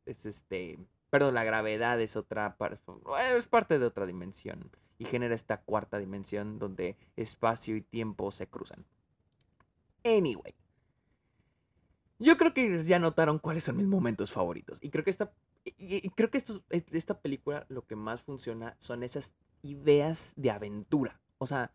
este, 0.06 0.78
perdón, 1.10 1.34
la 1.34 1.44
gravedad 1.44 2.00
es 2.00 2.16
otra, 2.16 2.56
es 3.36 3.46
parte 3.46 3.78
de 3.78 3.86
otra 3.86 4.06
dimensión 4.06 4.68
y 4.98 5.04
genera 5.04 5.34
esta 5.34 5.60
cuarta 5.60 5.98
dimensión 5.98 6.58
donde 6.58 6.96
espacio 7.16 7.76
y 7.76 7.82
tiempo 7.82 8.30
se 8.32 8.46
cruzan. 8.46 8.84
Anyway. 10.04 10.54
Yo 12.18 12.36
creo 12.38 12.54
que 12.54 12.82
ya 12.82 12.98
notaron 12.98 13.38
cuáles 13.38 13.64
son 13.64 13.76
mis 13.76 13.86
momentos 13.86 14.32
favoritos. 14.32 14.78
Y 14.82 14.88
creo 14.90 15.04
que 15.04 15.10
esta, 15.10 15.32
y 15.64 16.08
creo 16.10 16.30
que 16.30 16.38
esto, 16.38 16.62
esta 16.70 17.20
película 17.20 17.66
lo 17.68 17.86
que 17.86 17.96
más 17.96 18.22
funciona 18.22 18.74
son 18.78 19.02
esas 19.02 19.34
ideas 19.62 20.32
de 20.36 20.50
aventura. 20.50 21.20
O 21.38 21.46
sea, 21.46 21.72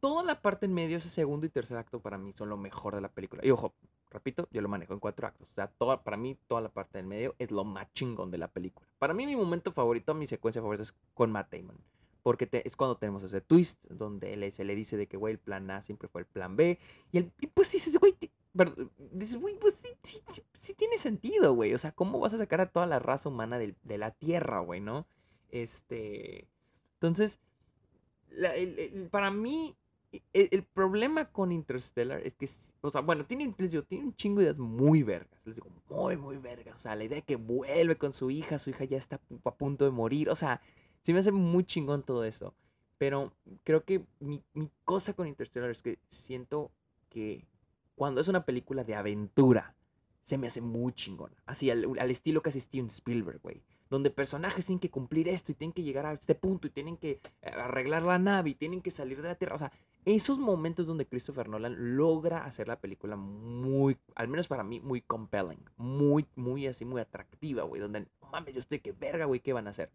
toda 0.00 0.24
la 0.24 0.40
parte 0.40 0.66
en 0.66 0.74
medio, 0.74 0.96
ese 0.96 1.08
segundo 1.08 1.46
y 1.46 1.50
tercer 1.50 1.76
acto 1.76 2.00
para 2.00 2.18
mí 2.18 2.32
son 2.34 2.48
lo 2.48 2.56
mejor 2.56 2.94
de 2.94 3.02
la 3.02 3.10
película. 3.10 3.44
Y 3.44 3.50
ojo, 3.50 3.74
repito, 4.10 4.48
yo 4.50 4.62
lo 4.62 4.68
manejo 4.68 4.94
en 4.94 5.00
cuatro 5.00 5.26
actos. 5.26 5.50
O 5.50 5.54
sea, 5.54 5.68
toda, 5.68 6.02
para 6.02 6.16
mí 6.16 6.38
toda 6.48 6.62
la 6.62 6.70
parte 6.70 6.98
del 6.98 7.06
medio 7.06 7.34
es 7.38 7.50
lo 7.50 7.64
más 7.64 7.92
chingón 7.92 8.30
de 8.30 8.38
la 8.38 8.48
película. 8.48 8.88
Para 8.98 9.12
mí 9.14 9.26
mi 9.26 9.36
momento 9.36 9.72
favorito, 9.72 10.14
mi 10.14 10.26
secuencia 10.26 10.62
favorita 10.62 10.84
es 10.84 10.94
con 11.14 11.30
Matt 11.30 11.52
Damon. 11.52 11.76
Porque 12.22 12.48
es 12.64 12.76
cuando 12.76 12.96
tenemos 12.96 13.22
ese 13.22 13.40
twist 13.40 13.82
donde 13.88 14.34
él, 14.34 14.52
se 14.52 14.64
le 14.64 14.74
dice 14.74 14.96
de 14.96 15.06
que, 15.06 15.16
güey, 15.16 15.32
el 15.32 15.38
plan 15.38 15.70
A 15.70 15.82
siempre 15.82 16.08
fue 16.08 16.22
el 16.22 16.26
plan 16.26 16.56
B. 16.56 16.78
Y, 17.12 17.18
el, 17.18 17.32
pues 17.54 17.72
dices, 17.72 17.98
güey, 17.98 18.14
güey, 18.52 19.58
pues 19.58 19.74
sí, 19.74 19.88
sí, 20.02 20.42
sí, 20.58 20.74
tiene 20.74 20.98
sentido, 20.98 21.54
güey. 21.54 21.74
O 21.74 21.78
sea, 21.78 21.92
¿cómo 21.92 22.18
vas 22.20 22.34
a 22.34 22.38
sacar 22.38 22.60
a 22.60 22.66
toda 22.66 22.86
la 22.86 22.98
raza 22.98 23.28
humana 23.28 23.58
de, 23.58 23.74
de 23.82 23.98
la 23.98 24.10
Tierra, 24.10 24.60
güey, 24.60 24.80
no? 24.80 25.06
Este... 25.50 26.46
Entonces, 26.94 27.40
para 29.10 29.30
mí, 29.30 29.76
e, 30.12 30.48
el, 30.50 30.64
problema 30.64 31.26
con 31.26 31.52
Interstellar 31.52 32.20
es 32.24 32.34
que, 32.34 32.48
o 32.80 32.90
sea, 32.90 33.00
bueno, 33.00 33.24
tiene, 33.24 33.52
tiene 33.52 34.04
un 34.04 34.14
chingo 34.14 34.40
de 34.40 34.46
ideas 34.46 34.58
muy 34.58 35.02
vergas. 35.02 35.44
Les 35.46 35.56
digo, 35.56 35.68
muy, 35.88 36.16
muy 36.16 36.36
vergas. 36.36 36.76
O 36.76 36.78
sea, 36.78 36.96
la 36.96 37.04
idea 37.04 37.16
de 37.16 37.22
que 37.22 37.36
vuelve 37.36 37.96
con 37.96 38.12
su 38.12 38.30
hija, 38.30 38.58
su 38.58 38.70
hija 38.70 38.84
ya 38.84 38.96
está 38.96 39.20
a 39.44 39.54
punto 39.54 39.84
de 39.84 39.90
morir. 39.90 40.30
O 40.30 40.36
sea, 40.36 40.60
sí 41.02 41.12
me 41.12 41.20
hace 41.20 41.32
muy 41.32 41.64
chingón 41.64 42.02
todo 42.02 42.24
eso. 42.24 42.54
Pero 42.98 43.32
creo 43.64 43.84
que 43.84 44.04
mi, 44.18 44.42
mi 44.52 44.68
cosa 44.84 45.14
con 45.14 45.26
Interstellar 45.26 45.70
es 45.70 45.82
que 45.82 45.98
siento 46.08 46.70
que 47.08 47.46
cuando 47.94 48.20
es 48.20 48.28
una 48.28 48.44
película 48.44 48.84
de 48.84 48.94
aventura, 48.94 49.74
se 50.22 50.38
me 50.38 50.46
hace 50.46 50.60
muy 50.60 50.92
chingona. 50.92 51.34
Así, 51.46 51.70
al, 51.70 51.98
al 51.98 52.10
estilo 52.10 52.42
que 52.42 52.50
hace 52.50 52.60
Steven 52.60 52.86
Spielberg, 52.86 53.40
güey. 53.42 53.62
Donde 53.88 54.10
personajes 54.10 54.66
tienen 54.66 54.80
que 54.80 54.90
cumplir 54.90 55.28
esto 55.28 55.50
y 55.50 55.56
tienen 55.56 55.72
que 55.72 55.82
llegar 55.82 56.06
a 56.06 56.12
este 56.12 56.34
punto 56.34 56.68
y 56.68 56.70
tienen 56.70 56.96
que 56.96 57.20
eh, 57.42 57.50
arreglar 57.50 58.02
la 58.02 58.18
nave 58.18 58.50
y 58.50 58.54
tienen 58.54 58.82
que 58.82 58.90
salir 58.90 59.20
de 59.20 59.28
la 59.28 59.34
Tierra. 59.34 59.56
O 59.56 59.58
sea, 59.58 59.72
esos 60.04 60.38
momentos 60.38 60.86
donde 60.86 61.06
Christopher 61.06 61.48
Nolan 61.48 61.96
logra 61.96 62.44
hacer 62.44 62.68
la 62.68 62.80
película 62.80 63.16
muy, 63.16 63.98
al 64.14 64.28
menos 64.28 64.46
para 64.46 64.62
mí, 64.62 64.78
muy 64.80 65.00
compelling. 65.00 65.62
Muy, 65.76 66.26
muy 66.36 66.66
así, 66.66 66.84
muy 66.84 67.00
atractiva, 67.00 67.64
güey. 67.64 67.80
Donde, 67.80 68.06
mames, 68.30 68.54
yo 68.54 68.60
estoy 68.60 68.78
que 68.78 68.92
verga, 68.92 69.24
güey, 69.24 69.40
¿qué 69.40 69.52
van 69.52 69.66
a 69.66 69.70
hacer? 69.70 69.90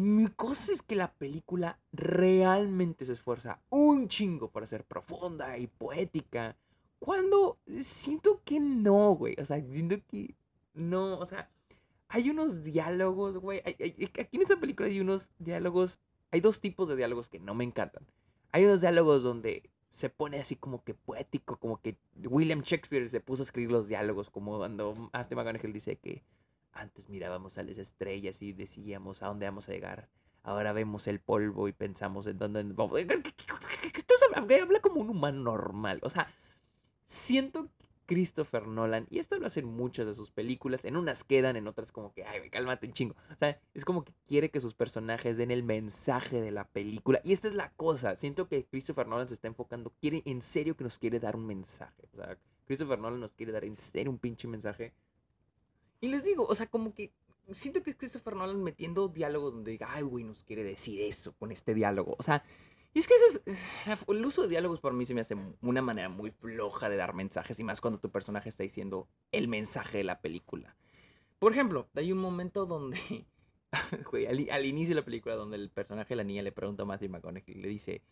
Mi 0.00 0.28
cosa 0.28 0.72
es 0.72 0.80
que 0.80 0.94
la 0.94 1.12
película 1.12 1.78
realmente 1.92 3.04
se 3.04 3.12
esfuerza 3.12 3.60
un 3.68 4.08
chingo 4.08 4.50
para 4.50 4.66
ser 4.66 4.82
profunda 4.82 5.58
y 5.58 5.66
poética. 5.66 6.56
Cuando 6.98 7.58
siento 7.82 8.40
que 8.42 8.60
no, 8.60 9.14
güey. 9.14 9.36
O 9.38 9.44
sea, 9.44 9.62
siento 9.70 9.96
que 10.08 10.34
no. 10.72 11.18
O 11.18 11.26
sea, 11.26 11.50
hay 12.08 12.30
unos 12.30 12.64
diálogos, 12.64 13.36
güey. 13.36 13.58
Aquí 13.58 14.06
en 14.32 14.40
esta 14.40 14.58
película 14.58 14.88
hay 14.88 15.00
unos 15.00 15.28
diálogos. 15.38 16.00
Hay 16.30 16.40
dos 16.40 16.62
tipos 16.62 16.88
de 16.88 16.96
diálogos 16.96 17.28
que 17.28 17.38
no 17.38 17.54
me 17.54 17.64
encantan. 17.64 18.06
Hay 18.52 18.64
unos 18.64 18.80
diálogos 18.80 19.22
donde 19.22 19.68
se 19.92 20.08
pone 20.08 20.40
así 20.40 20.56
como 20.56 20.82
que 20.82 20.94
poético, 20.94 21.58
como 21.58 21.78
que 21.82 21.98
William 22.16 22.62
Shakespeare 22.62 23.06
se 23.10 23.20
puso 23.20 23.42
a 23.42 23.44
escribir 23.44 23.70
los 23.70 23.86
diálogos, 23.86 24.30
como 24.30 24.56
cuando 24.56 25.10
Matthew 25.12 25.36
McConaughey 25.36 25.72
dice 25.72 25.96
que 25.96 26.22
antes 26.72 27.08
mirábamos 27.08 27.58
a 27.58 27.62
las 27.62 27.78
estrellas 27.78 28.42
y 28.42 28.52
decíamos 28.52 29.22
a 29.22 29.26
dónde 29.26 29.46
vamos 29.46 29.68
a 29.68 29.72
llegar. 29.72 30.08
Ahora 30.42 30.72
vemos 30.72 31.06
el 31.06 31.20
polvo 31.20 31.68
y 31.68 31.72
pensamos 31.72 32.26
en 32.26 32.38
dónde 32.38 32.62
vamos. 32.62 33.00
Habla 34.62 34.80
como 34.80 35.00
un 35.00 35.10
humano 35.10 35.42
normal. 35.42 36.00
O 36.02 36.10
sea, 36.10 36.32
siento 37.06 37.64
que 37.64 37.80
Christopher 38.10 38.66
Nolan, 38.66 39.06
y 39.08 39.20
esto 39.20 39.38
lo 39.38 39.46
hacen 39.46 39.64
muchas 39.64 40.04
de 40.04 40.14
sus 40.14 40.32
películas, 40.32 40.84
en 40.84 40.96
unas 40.96 41.22
quedan, 41.22 41.54
en 41.54 41.68
otras 41.68 41.92
como 41.92 42.12
que, 42.12 42.24
ay, 42.24 42.50
cálmate 42.50 42.88
un 42.88 42.92
chingo. 42.92 43.14
O 43.30 43.36
sea, 43.36 43.60
es 43.72 43.84
como 43.84 44.04
que 44.04 44.12
quiere 44.26 44.50
que 44.50 44.60
sus 44.60 44.74
personajes 44.74 45.36
den 45.36 45.52
el 45.52 45.62
mensaje 45.62 46.40
de 46.40 46.50
la 46.50 46.64
película. 46.64 47.20
Y 47.22 47.32
esta 47.32 47.46
es 47.46 47.54
la 47.54 47.70
cosa, 47.74 48.16
siento 48.16 48.48
que 48.48 48.64
Christopher 48.64 49.06
Nolan 49.06 49.28
se 49.28 49.34
está 49.34 49.46
enfocando, 49.46 49.92
quiere 50.00 50.22
en 50.24 50.42
serio 50.42 50.76
que 50.76 50.82
nos 50.82 50.98
quiere 50.98 51.20
dar 51.20 51.36
un 51.36 51.46
mensaje. 51.46 52.08
O 52.12 52.16
sea, 52.16 52.36
Christopher 52.66 52.98
Nolan 52.98 53.20
nos 53.20 53.32
quiere 53.32 53.52
dar 53.52 53.64
en 53.64 53.76
serio 53.76 54.10
un 54.10 54.18
pinche 54.18 54.48
mensaje 54.48 54.92
y 56.00 56.08
les 56.08 56.24
digo, 56.24 56.46
o 56.46 56.54
sea, 56.54 56.66
como 56.66 56.94
que 56.94 57.12
siento 57.50 57.82
que 57.82 57.90
es 57.90 57.96
Christopher 57.96 58.36
Nolan 58.36 58.62
metiendo 58.62 59.08
diálogos 59.08 59.52
donde 59.52 59.72
diga, 59.72 59.88
ay, 59.92 60.02
güey, 60.02 60.24
nos 60.24 60.44
quiere 60.44 60.62
decir 60.62 61.00
eso 61.02 61.32
con 61.32 61.52
este 61.52 61.74
diálogo. 61.74 62.16
O 62.18 62.22
sea, 62.22 62.42
y 62.92 62.98
es 62.98 63.06
que 63.06 63.14
ese 63.14 63.42
es, 63.46 63.98
el 64.08 64.24
uso 64.24 64.42
de 64.42 64.48
diálogos 64.48 64.80
para 64.80 64.94
mí 64.94 65.04
se 65.04 65.14
me 65.14 65.20
hace 65.20 65.36
una 65.60 65.82
manera 65.82 66.08
muy 66.08 66.30
floja 66.30 66.88
de 66.88 66.96
dar 66.96 67.14
mensajes 67.14 67.58
y 67.58 67.64
más 67.64 67.80
cuando 67.80 68.00
tu 68.00 68.10
personaje 68.10 68.48
está 68.48 68.62
diciendo 68.62 69.08
el 69.32 69.48
mensaje 69.48 69.98
de 69.98 70.04
la 70.04 70.20
película. 70.20 70.76
Por 71.38 71.52
ejemplo, 71.52 71.88
hay 71.94 72.12
un 72.12 72.18
momento 72.18 72.66
donde, 72.66 73.26
al, 74.50 74.66
inicio 74.66 74.94
de 74.94 75.00
la 75.00 75.04
película 75.04 75.36
donde 75.36 75.56
el 75.56 75.70
personaje 75.70 76.10
de 76.10 76.16
la 76.16 76.24
niña 76.24 76.42
le 76.42 76.52
pregunta 76.52 76.82
a 76.82 76.86
Matthew 76.86 77.10
McConaughey 77.10 77.54
y 77.56 77.60
le 77.60 77.68
dice, 77.68 78.02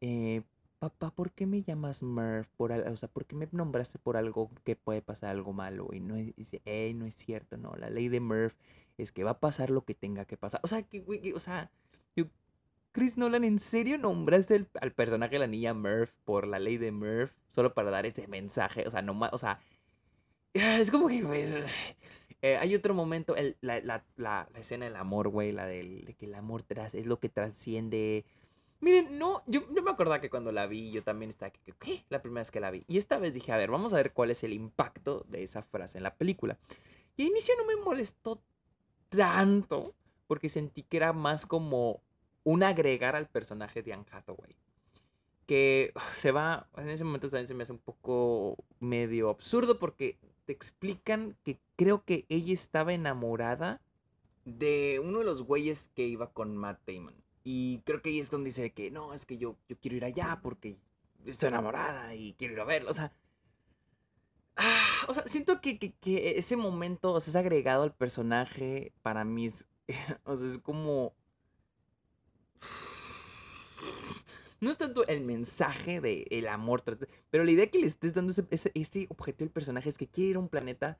eh, 0.00 0.42
papá, 0.80 1.10
¿por 1.12 1.30
qué 1.30 1.46
me 1.46 1.62
llamas 1.62 2.02
Murph? 2.02 2.48
Por, 2.56 2.72
o 2.72 2.96
sea, 2.96 3.08
¿por 3.08 3.26
qué 3.26 3.36
me 3.36 3.48
nombraste 3.52 3.98
por 4.00 4.16
algo 4.16 4.50
que 4.64 4.74
puede 4.76 5.02
pasar 5.02 5.30
algo 5.30 5.52
malo? 5.52 5.90
Y 5.92 6.00
no 6.00 6.16
dice, 6.16 6.62
hey, 6.64 6.94
no 6.94 7.06
es 7.06 7.14
cierto, 7.14 7.56
no, 7.56 7.72
la 7.78 7.90
ley 7.90 8.08
de 8.08 8.20
Murph 8.20 8.54
es 8.98 9.12
que 9.12 9.22
va 9.22 9.32
a 9.32 9.40
pasar 9.40 9.70
lo 9.70 9.84
que 9.84 9.94
tenga 9.94 10.24
que 10.24 10.36
pasar. 10.36 10.60
O 10.64 10.68
sea, 10.68 10.82
que, 10.82 11.00
güey, 11.00 11.32
o 11.32 11.38
sea, 11.38 11.70
Chris 12.92 13.16
Nolan, 13.16 13.44
¿en 13.44 13.60
serio 13.60 13.98
nombraste 13.98 14.66
al 14.80 14.92
personaje 14.92 15.34
de 15.34 15.38
la 15.38 15.46
niña 15.46 15.74
Murph 15.74 16.10
por 16.24 16.46
la 16.46 16.58
ley 16.58 16.76
de 16.76 16.90
Murph 16.90 17.30
solo 17.50 17.72
para 17.72 17.90
dar 17.90 18.06
ese 18.06 18.26
mensaje? 18.26 18.86
O 18.88 18.90
sea, 18.90 19.00
no 19.00 19.16
o 19.30 19.38
sea, 19.38 19.60
es 20.54 20.90
como 20.90 21.06
que, 21.08 21.22
güey, 21.22 21.44
eh, 22.42 22.56
hay 22.56 22.74
otro 22.74 22.94
momento, 22.94 23.36
la, 23.60 23.80
la, 23.80 24.04
la, 24.16 24.48
escena 24.56 24.86
del 24.86 24.96
amor, 24.96 25.28
güey, 25.28 25.52
la 25.52 25.66
del, 25.66 26.04
de 26.04 26.14
que 26.14 26.26
el 26.26 26.34
amor 26.34 26.62
tras, 26.62 26.94
es 26.94 27.06
lo 27.06 27.20
que 27.20 27.28
trasciende 27.28 28.24
Miren, 28.80 29.18
no, 29.18 29.42
yo, 29.46 29.62
yo 29.74 29.82
me 29.82 29.90
acordaba 29.90 30.20
que 30.20 30.30
cuando 30.30 30.52
la 30.52 30.66
vi, 30.66 30.90
yo 30.90 31.02
también 31.02 31.28
estaba 31.28 31.50
que, 31.50 31.72
¿qué? 31.78 32.04
La 32.08 32.22
primera 32.22 32.40
vez 32.40 32.50
que 32.50 32.60
la 32.60 32.70
vi. 32.70 32.84
Y 32.88 32.96
esta 32.96 33.18
vez 33.18 33.34
dije, 33.34 33.52
a 33.52 33.58
ver, 33.58 33.70
vamos 33.70 33.92
a 33.92 33.96
ver 33.96 34.12
cuál 34.12 34.30
es 34.30 34.42
el 34.42 34.54
impacto 34.54 35.26
de 35.28 35.42
esa 35.42 35.62
frase 35.62 35.98
en 35.98 36.04
la 36.04 36.14
película. 36.14 36.58
Y 37.16 37.22
al 37.22 37.28
inicio 37.28 37.54
no 37.58 37.66
me 37.66 37.76
molestó 37.76 38.40
tanto, 39.10 39.94
porque 40.26 40.48
sentí 40.48 40.82
que 40.82 40.96
era 40.96 41.12
más 41.12 41.44
como 41.44 42.00
un 42.44 42.62
agregar 42.62 43.16
al 43.16 43.28
personaje 43.28 43.82
de 43.82 43.92
Anne 43.92 44.06
Hathaway. 44.10 44.56
Que 45.46 45.92
se 46.16 46.32
va, 46.32 46.68
en 46.76 46.88
ese 46.88 47.04
momento 47.04 47.28
también 47.28 47.48
se 47.48 47.54
me 47.54 47.64
hace 47.64 47.72
un 47.72 47.78
poco 47.78 48.56
medio 48.78 49.28
absurdo, 49.28 49.78
porque 49.78 50.16
te 50.46 50.52
explican 50.52 51.36
que 51.44 51.58
creo 51.76 52.04
que 52.04 52.24
ella 52.30 52.54
estaba 52.54 52.94
enamorada 52.94 53.82
de 54.46 55.02
uno 55.04 55.18
de 55.18 55.24
los 55.26 55.42
güeyes 55.42 55.90
que 55.94 56.06
iba 56.06 56.32
con 56.32 56.56
Matt 56.56 56.80
Damon. 56.86 57.14
Y 57.44 57.80
creo 57.80 58.02
que 58.02 58.10
ahí 58.10 58.20
es 58.20 58.30
donde 58.30 58.48
dice 58.48 58.70
que 58.72 58.90
no, 58.90 59.14
es 59.14 59.24
que 59.24 59.38
yo, 59.38 59.56
yo 59.68 59.76
quiero 59.80 59.96
ir 59.96 60.04
allá 60.04 60.40
porque 60.42 60.76
estoy 61.24 61.48
enamorada 61.48 62.14
y 62.14 62.34
quiero 62.34 62.54
ir 62.54 62.60
a 62.60 62.64
verlo. 62.64 62.90
O 62.90 62.94
sea, 62.94 63.12
ah, 64.56 64.86
o 65.08 65.14
sea 65.14 65.26
siento 65.26 65.60
que, 65.60 65.78
que, 65.78 66.38
ese 66.38 66.56
momento, 66.56 67.12
o 67.12 67.20
sea, 67.20 67.30
es 67.30 67.36
agregado 67.36 67.84
al 67.84 67.94
personaje 67.94 68.92
para 69.02 69.24
mí 69.24 69.46
es, 69.46 69.68
o 70.24 70.36
sea, 70.36 70.48
es 70.48 70.58
como... 70.58 71.14
No 74.60 74.70
es 74.70 74.76
tanto 74.76 75.06
el 75.06 75.22
mensaje 75.22 76.02
de 76.02 76.26
el 76.30 76.46
amor, 76.46 76.84
pero 77.30 77.44
la 77.44 77.50
idea 77.50 77.70
que 77.70 77.78
le 77.78 77.86
estés 77.86 78.12
dando 78.12 78.32
ese, 78.32 78.44
ese, 78.50 78.70
ese 78.74 79.06
objetivo 79.08 79.46
al 79.46 79.52
personaje 79.52 79.88
es 79.88 79.96
que 79.96 80.06
quiere 80.06 80.30
ir 80.30 80.36
a 80.36 80.40
un 80.40 80.50
planeta 80.50 80.98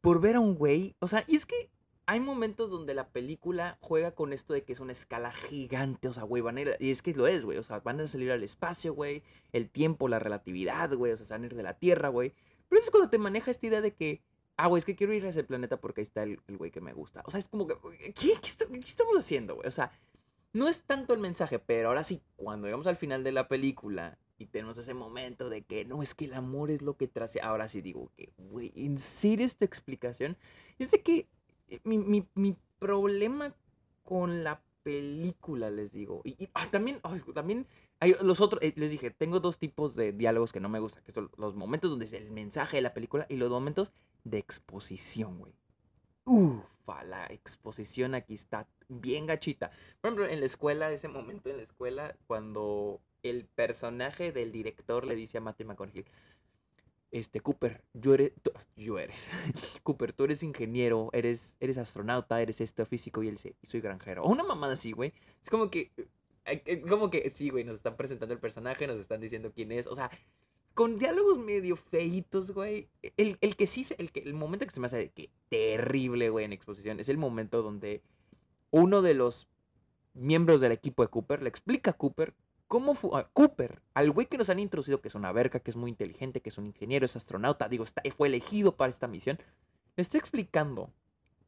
por 0.00 0.20
ver 0.20 0.36
a 0.36 0.40
un 0.40 0.54
güey. 0.54 0.94
O 1.00 1.08
sea, 1.08 1.24
y 1.26 1.34
es 1.34 1.44
que 1.44 1.70
hay 2.08 2.20
momentos 2.20 2.70
donde 2.70 2.94
la 2.94 3.10
película 3.10 3.76
juega 3.82 4.12
con 4.12 4.32
esto 4.32 4.54
de 4.54 4.64
que 4.64 4.72
es 4.72 4.80
una 4.80 4.92
escala 4.92 5.30
gigante, 5.30 6.08
o 6.08 6.14
sea, 6.14 6.22
güey, 6.22 6.40
van 6.40 6.56
a 6.56 6.62
ir, 6.62 6.76
y 6.80 6.90
es 6.90 7.02
que 7.02 7.12
lo 7.12 7.26
es, 7.26 7.44
güey, 7.44 7.58
o 7.58 7.62
sea, 7.62 7.80
van 7.80 8.00
a 8.00 8.08
salir 8.08 8.32
al 8.32 8.42
espacio, 8.42 8.94
güey, 8.94 9.22
el 9.52 9.68
tiempo, 9.68 10.08
la 10.08 10.18
relatividad, 10.18 10.90
güey, 10.94 11.12
o 11.12 11.18
sea, 11.18 11.36
van 11.36 11.42
a 11.42 11.46
ir 11.48 11.54
de 11.54 11.62
la 11.62 11.74
Tierra, 11.74 12.08
güey. 12.08 12.32
Pero 12.66 12.78
eso 12.78 12.86
es 12.86 12.90
cuando 12.90 13.10
te 13.10 13.18
maneja 13.18 13.50
esta 13.50 13.66
idea 13.66 13.82
de 13.82 13.92
que, 13.92 14.22
ah, 14.56 14.68
güey, 14.68 14.78
es 14.78 14.86
que 14.86 14.96
quiero 14.96 15.12
ir 15.12 15.26
a 15.26 15.28
ese 15.28 15.44
planeta 15.44 15.82
porque 15.82 16.00
ahí 16.00 16.04
está 16.04 16.22
el, 16.22 16.40
güey 16.48 16.70
que 16.70 16.80
me 16.80 16.94
gusta. 16.94 17.22
O 17.26 17.30
sea, 17.30 17.40
es 17.40 17.48
como 17.48 17.66
que, 17.66 17.74
¿qué, 18.14 18.32
estamos 18.42 19.18
haciendo, 19.18 19.56
güey? 19.56 19.68
O 19.68 19.70
sea, 19.70 19.92
no 20.54 20.66
es 20.66 20.84
tanto 20.84 21.12
el 21.12 21.20
mensaje, 21.20 21.58
pero 21.58 21.88
ahora 21.88 22.04
sí, 22.04 22.22
cuando 22.36 22.68
llegamos 22.68 22.86
al 22.86 22.96
final 22.96 23.22
de 23.22 23.32
la 23.32 23.48
película 23.48 24.16
y 24.38 24.46
tenemos 24.46 24.78
ese 24.78 24.94
momento 24.94 25.50
de 25.50 25.60
que 25.60 25.84
no, 25.84 26.02
es 26.02 26.14
que 26.14 26.24
el 26.24 26.32
amor 26.32 26.70
es 26.70 26.80
lo 26.80 26.96
que 26.96 27.06
trae, 27.06 27.28
ahora 27.42 27.68
sí 27.68 27.82
digo 27.82 28.10
que, 28.16 28.32
güey, 28.38 28.72
en 28.76 28.94
esta 28.94 29.66
explicación, 29.66 30.38
es 30.78 30.90
de 30.90 31.02
que 31.02 31.28
eh, 31.68 31.80
mi, 31.84 32.26
mi, 32.34 32.56
problema 32.78 33.54
con 34.04 34.44
la 34.44 34.62
película, 34.82 35.68
les 35.70 35.92
digo. 35.92 36.22
Y, 36.24 36.48
ah, 36.54 36.68
también, 36.70 37.00
también 37.34 37.66
los 38.22 38.40
otros, 38.40 38.62
eh, 38.62 38.72
les 38.76 38.90
dije, 38.90 39.10
tengo 39.10 39.40
dos 39.40 39.58
tipos 39.58 39.96
de 39.96 40.12
diálogos 40.12 40.52
que 40.52 40.60
no 40.60 40.68
me 40.68 40.78
gustan, 40.78 41.02
que 41.04 41.12
son 41.12 41.30
los 41.36 41.56
momentos 41.56 41.90
donde 41.90 42.04
es 42.04 42.12
el 42.12 42.30
mensaje 42.30 42.76
de 42.76 42.82
la 42.82 42.94
película 42.94 43.26
y 43.28 43.36
los 43.36 43.50
momentos 43.50 43.92
de 44.24 44.38
exposición, 44.38 45.38
güey. 45.38 45.52
Ufa, 46.24 47.02
la 47.04 47.26
exposición 47.26 48.14
aquí 48.14 48.34
está 48.34 48.68
bien 48.88 49.26
gachita. 49.26 49.70
Por 50.00 50.10
ejemplo, 50.10 50.28
en 50.28 50.40
la 50.40 50.46
escuela, 50.46 50.92
ese 50.92 51.08
momento 51.08 51.50
en 51.50 51.56
la 51.56 51.62
escuela, 51.62 52.16
cuando 52.26 53.00
el 53.22 53.46
personaje 53.46 54.32
del 54.32 54.52
director 54.52 55.06
le 55.06 55.16
dice 55.16 55.38
a 55.38 55.40
Matthew 55.40 55.66
McConaughey, 55.66 56.04
este, 57.10 57.40
Cooper, 57.40 57.82
yo 57.94 58.14
eres, 58.14 58.32
yo 58.76 58.98
eres, 58.98 59.28
Cooper, 59.82 60.12
tú 60.12 60.24
eres 60.24 60.42
ingeniero, 60.42 61.10
eres, 61.12 61.56
eres 61.60 61.78
astronauta, 61.78 62.40
eres 62.40 62.60
esto 62.60 62.84
físico 62.86 63.22
y 63.22 63.28
él 63.28 63.34
dice, 63.34 63.56
soy 63.62 63.80
granjero. 63.80 64.24
O 64.24 64.30
una 64.30 64.44
mamada 64.44 64.74
así, 64.74 64.92
güey. 64.92 65.12
Es 65.42 65.50
como 65.50 65.70
que, 65.70 65.90
eh, 66.44 66.62
eh, 66.66 66.80
como 66.82 67.10
que, 67.10 67.30
sí, 67.30 67.50
güey, 67.50 67.64
nos 67.64 67.78
están 67.78 67.96
presentando 67.96 68.34
el 68.34 68.40
personaje, 68.40 68.86
nos 68.86 68.98
están 68.98 69.20
diciendo 69.20 69.52
quién 69.54 69.72
es, 69.72 69.86
o 69.86 69.94
sea, 69.94 70.10
con 70.74 70.98
diálogos 70.98 71.38
medio 71.38 71.76
feitos, 71.76 72.52
güey. 72.52 72.88
El, 73.16 73.38
el 73.40 73.56
que 73.56 73.66
sí, 73.66 73.86
el, 73.98 74.12
que, 74.12 74.20
el 74.20 74.34
momento 74.34 74.66
que 74.66 74.72
se 74.72 74.80
me 74.80 74.86
hace 74.86 75.10
que 75.10 75.30
terrible, 75.48 76.30
güey, 76.30 76.44
en 76.44 76.52
exposición, 76.52 77.00
es 77.00 77.08
el 77.08 77.18
momento 77.18 77.62
donde 77.62 78.02
uno 78.70 79.02
de 79.02 79.14
los 79.14 79.48
miembros 80.14 80.60
del 80.60 80.72
equipo 80.72 81.02
de 81.02 81.08
Cooper 81.08 81.42
le 81.42 81.48
explica 81.48 81.92
a 81.92 81.94
Cooper 81.94 82.34
¿Cómo 82.68 82.94
fue? 82.94 83.26
Cooper, 83.32 83.80
al 83.94 84.10
güey 84.10 84.26
que 84.26 84.36
nos 84.36 84.50
han 84.50 84.58
introducido, 84.58 85.00
que 85.00 85.08
es 85.08 85.14
una 85.14 85.32
verga, 85.32 85.58
que 85.60 85.70
es 85.70 85.76
muy 85.76 85.90
inteligente, 85.90 86.42
que 86.42 86.50
es 86.50 86.58
un 86.58 86.66
ingeniero, 86.66 87.06
es 87.06 87.16
astronauta, 87.16 87.68
digo, 87.68 87.84
fue 88.16 88.28
elegido 88.28 88.76
para 88.76 88.90
esta 88.90 89.08
misión, 89.08 89.38
está 89.96 90.18
explicando 90.18 90.92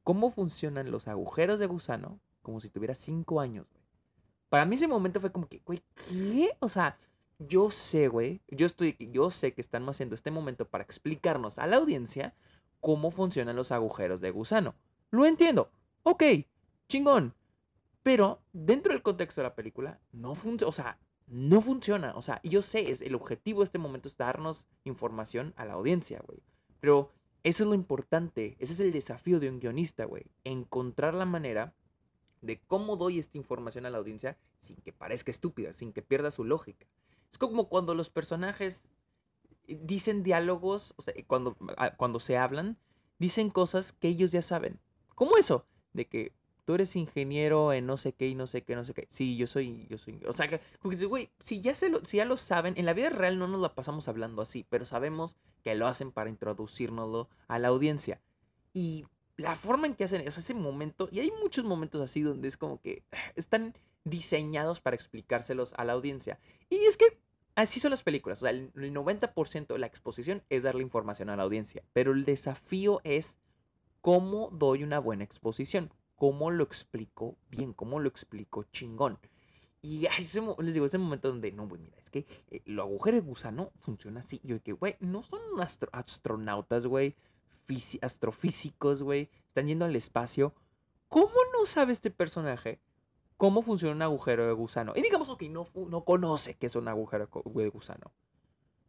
cómo 0.03 0.31
funcionan 0.31 0.91
los 0.91 1.09
agujeros 1.09 1.61
de 1.61 1.67
gusano 1.67 2.19
como 2.43 2.59
si 2.59 2.71
tuviera 2.71 2.95
cinco 2.95 3.41
años, 3.41 3.67
güey. 3.71 3.85
Para 4.49 4.65
mí 4.65 4.75
ese 4.75 4.89
momento 4.89 5.21
fue 5.21 5.31
como 5.31 5.47
que, 5.47 5.61
güey, 5.65 5.83
¿qué? 6.09 6.57
O 6.59 6.69
sea, 6.69 6.99
yo 7.39 7.71
sé, 7.71 8.09
güey, 8.09 8.41
yo 8.49 8.67
estoy, 8.67 8.97
yo 8.99 9.31
sé 9.31 9.53
que 9.53 9.61
están 9.61 9.89
haciendo 9.89 10.15
este 10.15 10.31
momento 10.31 10.69
para 10.69 10.85
explicarnos 10.85 11.59
a 11.59 11.67
la 11.67 11.77
audiencia 11.77 12.35
cómo 12.81 13.11
funcionan 13.11 13.57
los 13.57 13.73
agujeros 13.73 14.21
de 14.21 14.31
gusano. 14.31 14.75
Lo 15.11 15.27
entiendo. 15.27 15.71
Ok, 16.03 16.25
chingón. 16.89 17.35
Pero 18.03 18.41
dentro 18.53 18.93
del 18.93 19.03
contexto 19.03 19.43
de 19.43 19.49
la 19.49 19.55
película, 19.55 20.01
no 20.13 20.35
funciona. 20.35 20.69
O 20.69 20.73
sea, 20.73 20.99
no 21.31 21.61
funciona. 21.61 22.13
O 22.17 22.23
sea, 22.23 22.41
yo 22.43 22.61
sé, 22.61 22.91
es, 22.91 23.01
el 23.01 23.15
objetivo 23.15 23.61
de 23.61 23.65
este 23.65 23.79
momento 23.79 24.09
es 24.09 24.17
darnos 24.17 24.67
información 24.85 25.55
a 25.57 25.65
la 25.65 25.75
audiencia, 25.75 26.21
güey. 26.27 26.41
Pero 26.81 27.13
eso 27.43 27.65
es 27.65 27.69
lo 27.69 27.75
importante, 27.75 28.57
ese 28.59 28.73
es 28.75 28.81
el 28.81 28.93
desafío 28.93 29.41
de 29.41 29.49
un 29.49 29.61
guionista, 29.61 30.05
güey. 30.05 30.25
Encontrar 30.45 31.15
la 31.15 31.25
manera 31.25 31.73
de 32.43 32.61
cómo 32.67 32.97
doy 32.97 33.19
esta 33.19 33.39
información 33.39 33.87
a 33.87 33.91
la 33.91 33.99
audiencia 33.99 34.37
sin 34.59 34.77
que 34.77 34.93
parezca 34.93 35.31
estúpida, 35.31 35.73
sin 35.73 35.93
que 35.93 36.03
pierda 36.03 36.31
su 36.31 36.45
lógica. 36.45 36.87
Es 37.31 37.39
como 37.39 37.69
cuando 37.69 37.95
los 37.95 38.11
personajes 38.11 38.89
dicen 39.67 40.23
diálogos, 40.23 40.95
o 40.97 41.03
sea, 41.03 41.15
cuando, 41.27 41.57
ah, 41.77 41.95
cuando 41.97 42.19
se 42.19 42.37
hablan, 42.37 42.77
dicen 43.19 43.51
cosas 43.51 43.93
que 43.93 44.09
ellos 44.09 44.33
ya 44.33 44.43
saben. 44.43 44.81
¿Cómo 45.15 45.37
eso? 45.37 45.67
De 45.93 46.07
que 46.07 46.33
tú 46.65 46.75
eres 46.75 46.97
ingeniero 46.97 47.73
en 47.73 47.87
no 47.87 47.97
sé 47.97 48.13
qué 48.13 48.29
y 48.29 48.35
no 48.35 48.47
sé 48.47 48.63
qué, 48.63 48.77
no 48.77 48.85
sé 48.85 48.95
qué. 48.95 49.07
Sí, 49.11 49.37
yo 49.37 49.47
soy, 49.47 49.87
yo 49.89 49.99
soy. 49.99 50.21
O 50.27 50.33
sea, 50.33 50.49
güey, 50.83 51.31
si 51.43 51.61
ya, 51.61 51.75
se 51.75 51.89
lo, 51.89 52.05
si 52.05 52.19
ya 52.19 52.25
lo 52.25 52.37
saben, 52.37 52.75
en 52.77 52.87
la 52.87 52.93
vida 52.93 53.11
real 53.11 53.39
no 53.39 53.49
nos 53.49 53.61
la 53.61 53.75
pasamos 53.75 54.09
hablando 54.09 54.43
así, 54.43 54.67
pero 54.69 54.85
sabemos 54.85 55.37
que 55.63 55.75
lo 55.75 55.87
hacen 55.87 56.13
para 56.13 56.31
introducirnoslo 56.31 57.29
a 57.49 57.59
la 57.59 57.69
audiencia. 57.69 58.21
Y 58.73 59.07
la 59.37 59.55
forma 59.55 59.87
en 59.87 59.95
que 59.95 60.05
hacen 60.05 60.21
eso, 60.21 60.41
ese 60.41 60.55
momento, 60.55 61.09
y 61.11 61.21
hay 61.21 61.33
muchos 61.43 61.65
momentos 61.65 62.01
así 62.01 62.23
donde 62.23 62.49
es 62.49 62.57
como 62.57 62.81
que 62.81 63.03
están 63.37 63.75
diseñados 64.05 64.81
para 64.81 64.97
explicárselos 64.97 65.75
a 65.77 65.85
la 65.85 65.93
audiencia. 65.93 66.39
Y 66.69 66.77
es 66.85 66.97
que 66.97 67.19
así 67.55 67.81
son 67.81 67.91
las 67.91 68.03
películas, 68.03 68.43
o 68.43 68.47
sea, 68.47 68.51
el 68.51 68.73
90% 68.73 69.67
de 69.67 69.79
la 69.79 69.87
exposición 69.87 70.43
es 70.49 70.63
darle 70.63 70.83
información 70.83 71.29
a 71.31 71.37
la 71.37 71.43
audiencia, 71.43 71.83
pero 71.93 72.13
el 72.13 72.25
desafío 72.25 73.01
es 73.05 73.39
cómo 74.01 74.51
doy 74.53 74.83
una 74.83 74.99
buena 74.99 75.25
exposición, 75.25 75.93
cómo 76.21 76.51
lo 76.51 76.65
explico 76.65 77.39
bien, 77.49 77.73
cómo 77.73 77.99
lo 77.99 78.07
explico 78.07 78.65
chingón. 78.65 79.19
Y 79.81 80.07
les 80.59 80.75
digo, 80.75 80.85
ese 80.85 80.99
momento 80.99 81.29
donde, 81.29 81.51
no, 81.51 81.67
güey, 81.67 81.81
mira, 81.81 81.97
es 81.97 82.11
que 82.11 82.27
eh, 82.51 82.61
lo 82.67 82.83
agujero 82.83 83.17
de 83.17 83.27
gusano 83.27 83.73
funciona 83.81 84.21
así. 84.21 84.39
Y 84.45 84.49
yo 84.49 84.63
que, 84.63 84.73
güey, 84.73 84.97
no 85.01 85.23
son 85.23 85.41
astronautas, 85.93 86.85
güey, 86.85 87.17
astrofísicos, 88.03 89.03
güey, 89.03 89.31
están 89.47 89.67
yendo 89.67 89.87
al 89.87 89.97
espacio. 89.97 90.53
¿Cómo 91.09 91.33
no 91.59 91.65
sabe 91.65 91.95
este 91.95 92.11
personaje 92.11 92.81
cómo 93.39 93.63
funciona 93.63 93.95
un 93.95 94.03
agujero 94.03 94.47
de 94.47 94.53
gusano? 94.53 94.93
Y 94.97 95.01
digamos, 95.01 95.31
ok, 95.31 95.45
no, 95.45 95.69
no 95.75 96.05
conoce 96.05 96.53
qué 96.53 96.67
es 96.67 96.77
un 96.77 96.87
agujero 96.89 97.31
de 97.47 97.69
gusano. 97.71 98.13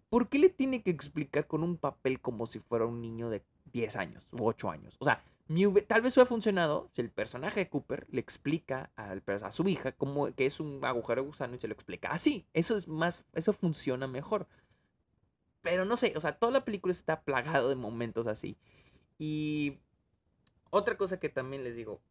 ¿Por 0.09 0.27
qué 0.27 0.37
le 0.37 0.49
tiene 0.49 0.83
que 0.83 0.91
explicar 0.91 1.47
con 1.47 1.63
un 1.63 1.77
papel 1.77 2.19
como 2.19 2.45
si 2.45 2.59
fuera 2.59 2.85
un 2.85 2.99
niño 2.99 3.29
de 3.29 3.41
10 3.71 3.95
años 3.95 4.27
u 4.33 4.45
8 4.45 4.69
años? 4.69 4.97
O 4.99 5.05
sea, 5.05 5.23
tal 5.87 6.01
vez 6.01 6.15
hubiera 6.15 6.27
funcionado 6.27 6.89
si 6.93 7.01
el 7.01 7.09
personaje 7.09 7.61
de 7.61 7.69
Cooper 7.69 8.07
le 8.09 8.21
explica 8.21 8.91
a 8.95 9.51
su 9.51 9.67
hija 9.67 9.91
cómo, 9.91 10.33
que 10.33 10.45
es 10.45 10.59
un 10.59 10.83
agujero 10.83 11.23
gusano 11.23 11.55
y 11.55 11.59
se 11.59 11.67
lo 11.67 11.73
explica 11.73 12.09
así. 12.09 12.45
Eso 12.53 12.77
es 12.77 12.87
más, 12.87 13.25
eso 13.33 13.51
funciona 13.53 14.07
mejor. 14.07 14.47
Pero 15.61 15.85
no 15.85 15.97
sé, 15.97 16.13
o 16.15 16.21
sea, 16.21 16.37
toda 16.37 16.51
la 16.51 16.65
película 16.65 16.91
está 16.91 17.21
plagado 17.21 17.69
de 17.69 17.75
momentos 17.75 18.27
así. 18.27 18.57
Y 19.17 19.79
otra 20.69 20.97
cosa 20.97 21.19
que 21.19 21.29
también 21.29 21.63
les 21.63 21.75
digo, 21.75 22.01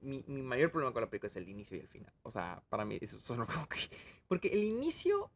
mi, 0.00 0.22
mayor 0.26 0.70
problema 0.70 0.92
con 0.92 1.02
la 1.02 1.10
película 1.10 1.28
es 1.28 1.36
el 1.36 1.48
inicio 1.48 1.76
y 1.76 1.80
el 1.80 1.88
final. 1.88 2.12
O 2.22 2.30
sea, 2.30 2.62
para 2.68 2.84
mí 2.84 2.98
eso 3.00 3.18
son 3.20 3.44
como 3.46 3.68
que... 3.68 3.78
Porque 4.28 4.48
el 4.48 4.62
inicio, 4.62 5.30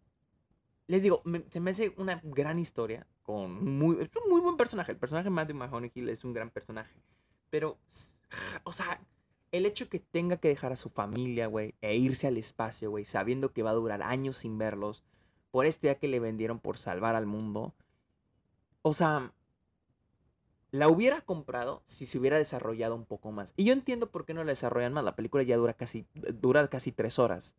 les 0.86 1.02
digo, 1.02 1.22
se 1.50 1.60
me 1.60 1.72
hace 1.72 1.94
una 1.96 2.20
gran 2.24 2.58
historia 2.58 3.06
con 3.22 3.64
muy... 3.64 4.00
Es 4.00 4.10
un 4.22 4.30
muy 4.30 4.40
buen 4.40 4.56
personaje. 4.56 4.92
El 4.92 4.98
personaje 4.98 5.24
de 5.24 5.30
Matthew 5.30 5.56
McConaughey 5.56 6.10
es 6.10 6.24
un 6.24 6.32
gran 6.32 6.50
personaje. 6.50 6.94
Pero, 7.50 7.78
o 8.64 8.72
sea, 8.72 9.00
el 9.52 9.66
hecho 9.66 9.88
que 9.88 10.00
tenga 10.00 10.36
que 10.38 10.48
dejar 10.48 10.72
a 10.72 10.76
su 10.76 10.90
familia, 10.90 11.46
güey, 11.46 11.74
e 11.80 11.96
irse 11.96 12.26
al 12.26 12.36
espacio, 12.36 12.90
güey, 12.90 13.04
sabiendo 13.04 13.52
que 13.52 13.62
va 13.62 13.70
a 13.70 13.74
durar 13.74 14.02
años 14.02 14.38
sin 14.38 14.58
verlos, 14.58 15.04
por 15.50 15.66
este 15.66 15.88
día 15.88 15.98
que 15.98 16.08
le 16.08 16.20
vendieron 16.20 16.60
por 16.60 16.78
salvar 16.78 17.14
al 17.14 17.26
mundo. 17.26 17.74
O 18.82 18.92
sea, 18.92 19.32
la 20.70 20.88
hubiera 20.88 21.22
comprado 21.22 21.82
si 21.86 22.06
se 22.06 22.18
hubiera 22.18 22.36
desarrollado 22.36 22.94
un 22.94 23.06
poco 23.06 23.32
más. 23.32 23.54
Y 23.56 23.64
yo 23.64 23.72
entiendo 23.72 24.10
por 24.10 24.24
qué 24.24 24.34
no 24.34 24.44
la 24.44 24.50
desarrollan 24.50 24.92
más. 24.92 25.04
La 25.04 25.16
película 25.16 25.42
ya 25.42 25.56
dura 25.56 25.74
casi, 25.74 26.06
dura 26.14 26.68
casi 26.68 26.92
tres 26.92 27.18
horas. 27.18 27.54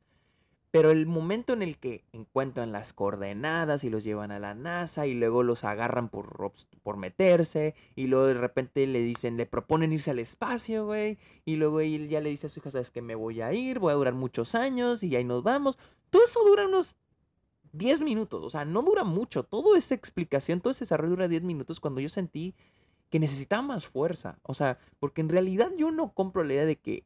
Pero 0.71 0.91
el 0.91 1.07
momento 1.07 1.53
en 1.53 1.63
el 1.63 1.77
que 1.77 2.03
encuentran 2.13 2.71
las 2.71 2.93
coordenadas 2.93 3.83
y 3.83 3.89
los 3.89 4.03
llevan 4.03 4.29
a 4.31 4.37
la 4.37 4.53
NASA 4.53 5.07
y 5.07 5.15
luego 5.15 5.41
los 5.41 5.63
agarran 5.63 6.09
por, 6.09 6.51
por 6.83 6.97
meterse 6.97 7.73
y 7.95 8.05
luego 8.05 8.27
de 8.27 8.35
repente 8.35 8.85
le 8.85 9.01
dicen, 9.01 9.35
le 9.35 9.47
proponen 9.47 9.91
irse 9.91 10.11
al 10.11 10.19
espacio, 10.19 10.85
güey. 10.85 11.17
Y 11.43 11.55
luego 11.55 11.79
él 11.79 12.07
ya 12.07 12.21
le 12.21 12.29
dice 12.29 12.47
a 12.47 12.49
su 12.49 12.59
hija, 12.59 12.69
sabes 12.69 12.91
que 12.91 13.01
me 13.01 13.15
voy 13.15 13.41
a 13.41 13.51
ir, 13.51 13.79
voy 13.79 13.91
a 13.91 13.95
durar 13.95 14.13
muchos 14.13 14.53
años 14.53 15.01
y 15.01 15.15
ahí 15.15 15.23
nos 15.23 15.41
vamos. 15.41 15.79
Todo 16.11 16.23
eso 16.23 16.43
dura 16.45 16.67
unos 16.67 16.95
10 17.71 18.01
minutos, 18.03 18.43
o 18.43 18.49
sea, 18.51 18.63
no 18.63 18.83
dura 18.83 19.03
mucho. 19.03 19.43
Toda 19.43 19.77
esta 19.77 19.95
explicación, 19.95 20.61
todo 20.61 20.71
ese 20.71 20.81
desarrollo 20.81 21.11
dura 21.11 21.27
10 21.27 21.43
minutos 21.43 21.79
cuando 21.79 21.99
yo 21.99 22.09
sentí 22.09 22.53
que 23.09 23.19
necesitaba 23.19 23.61
más 23.63 23.87
fuerza. 23.87 24.39
O 24.43 24.53
sea, 24.53 24.77
porque 24.99 25.21
en 25.21 25.29
realidad 25.29 25.71
yo 25.77 25.91
no 25.91 26.13
compro 26.13 26.43
la 26.43 26.53
idea 26.53 26.65
de 26.65 26.75
que 26.75 27.03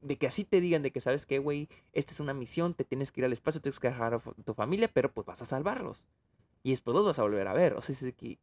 de 0.00 0.16
que 0.16 0.26
así 0.26 0.44
te 0.44 0.60
digan 0.60 0.82
de 0.82 0.92
que, 0.92 1.00
¿sabes 1.00 1.26
qué, 1.26 1.38
güey? 1.38 1.68
Esta 1.92 2.12
es 2.12 2.20
una 2.20 2.34
misión, 2.34 2.74
te 2.74 2.84
tienes 2.84 3.12
que 3.12 3.20
ir 3.20 3.24
al 3.24 3.32
espacio, 3.32 3.60
tienes 3.60 3.80
que 3.80 3.88
dejar 3.88 4.14
a 4.14 4.18
tu 4.18 4.54
familia, 4.54 4.88
pero 4.92 5.12
pues 5.12 5.26
vas 5.26 5.42
a 5.42 5.44
salvarlos. 5.46 6.06
Y 6.62 6.70
después 6.70 6.94
los 6.94 7.04
vas 7.04 7.18
a 7.18 7.22
volver 7.22 7.46
a 7.48 7.52
ver. 7.52 7.74
O 7.74 7.82
sea, 7.82 7.94
es 7.94 8.14
que... 8.14 8.38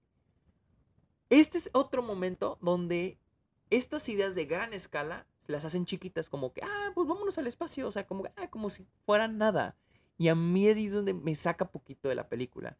Este 1.30 1.58
es 1.58 1.70
otro 1.74 2.02
momento 2.02 2.58
donde 2.62 3.18
estas 3.70 4.08
ideas 4.10 4.34
de 4.34 4.46
gran 4.46 4.74
escala 4.74 5.28
las 5.48 5.66
hacen 5.66 5.86
chiquitas, 5.86 6.30
como 6.30 6.54
que, 6.54 6.62
ah, 6.64 6.92
pues 6.94 7.08
vámonos 7.08 7.38
al 7.38 7.48
espacio. 7.48 7.88
O 7.88 7.92
sea, 7.92 8.08
como, 8.08 8.26
ah, 8.36 8.50
como 8.50 8.70
si 8.70 8.86
fueran 9.06 9.38
nada. 9.38 9.76
Y 10.18 10.30
a 10.30 10.36
mí 10.36 10.68
es 10.68 10.92
donde 10.92 11.14
me 11.14 11.36
saca 11.36 11.70
poquito 11.70 12.10
de 12.10 12.16
la 12.16 12.30
película. 12.30 12.78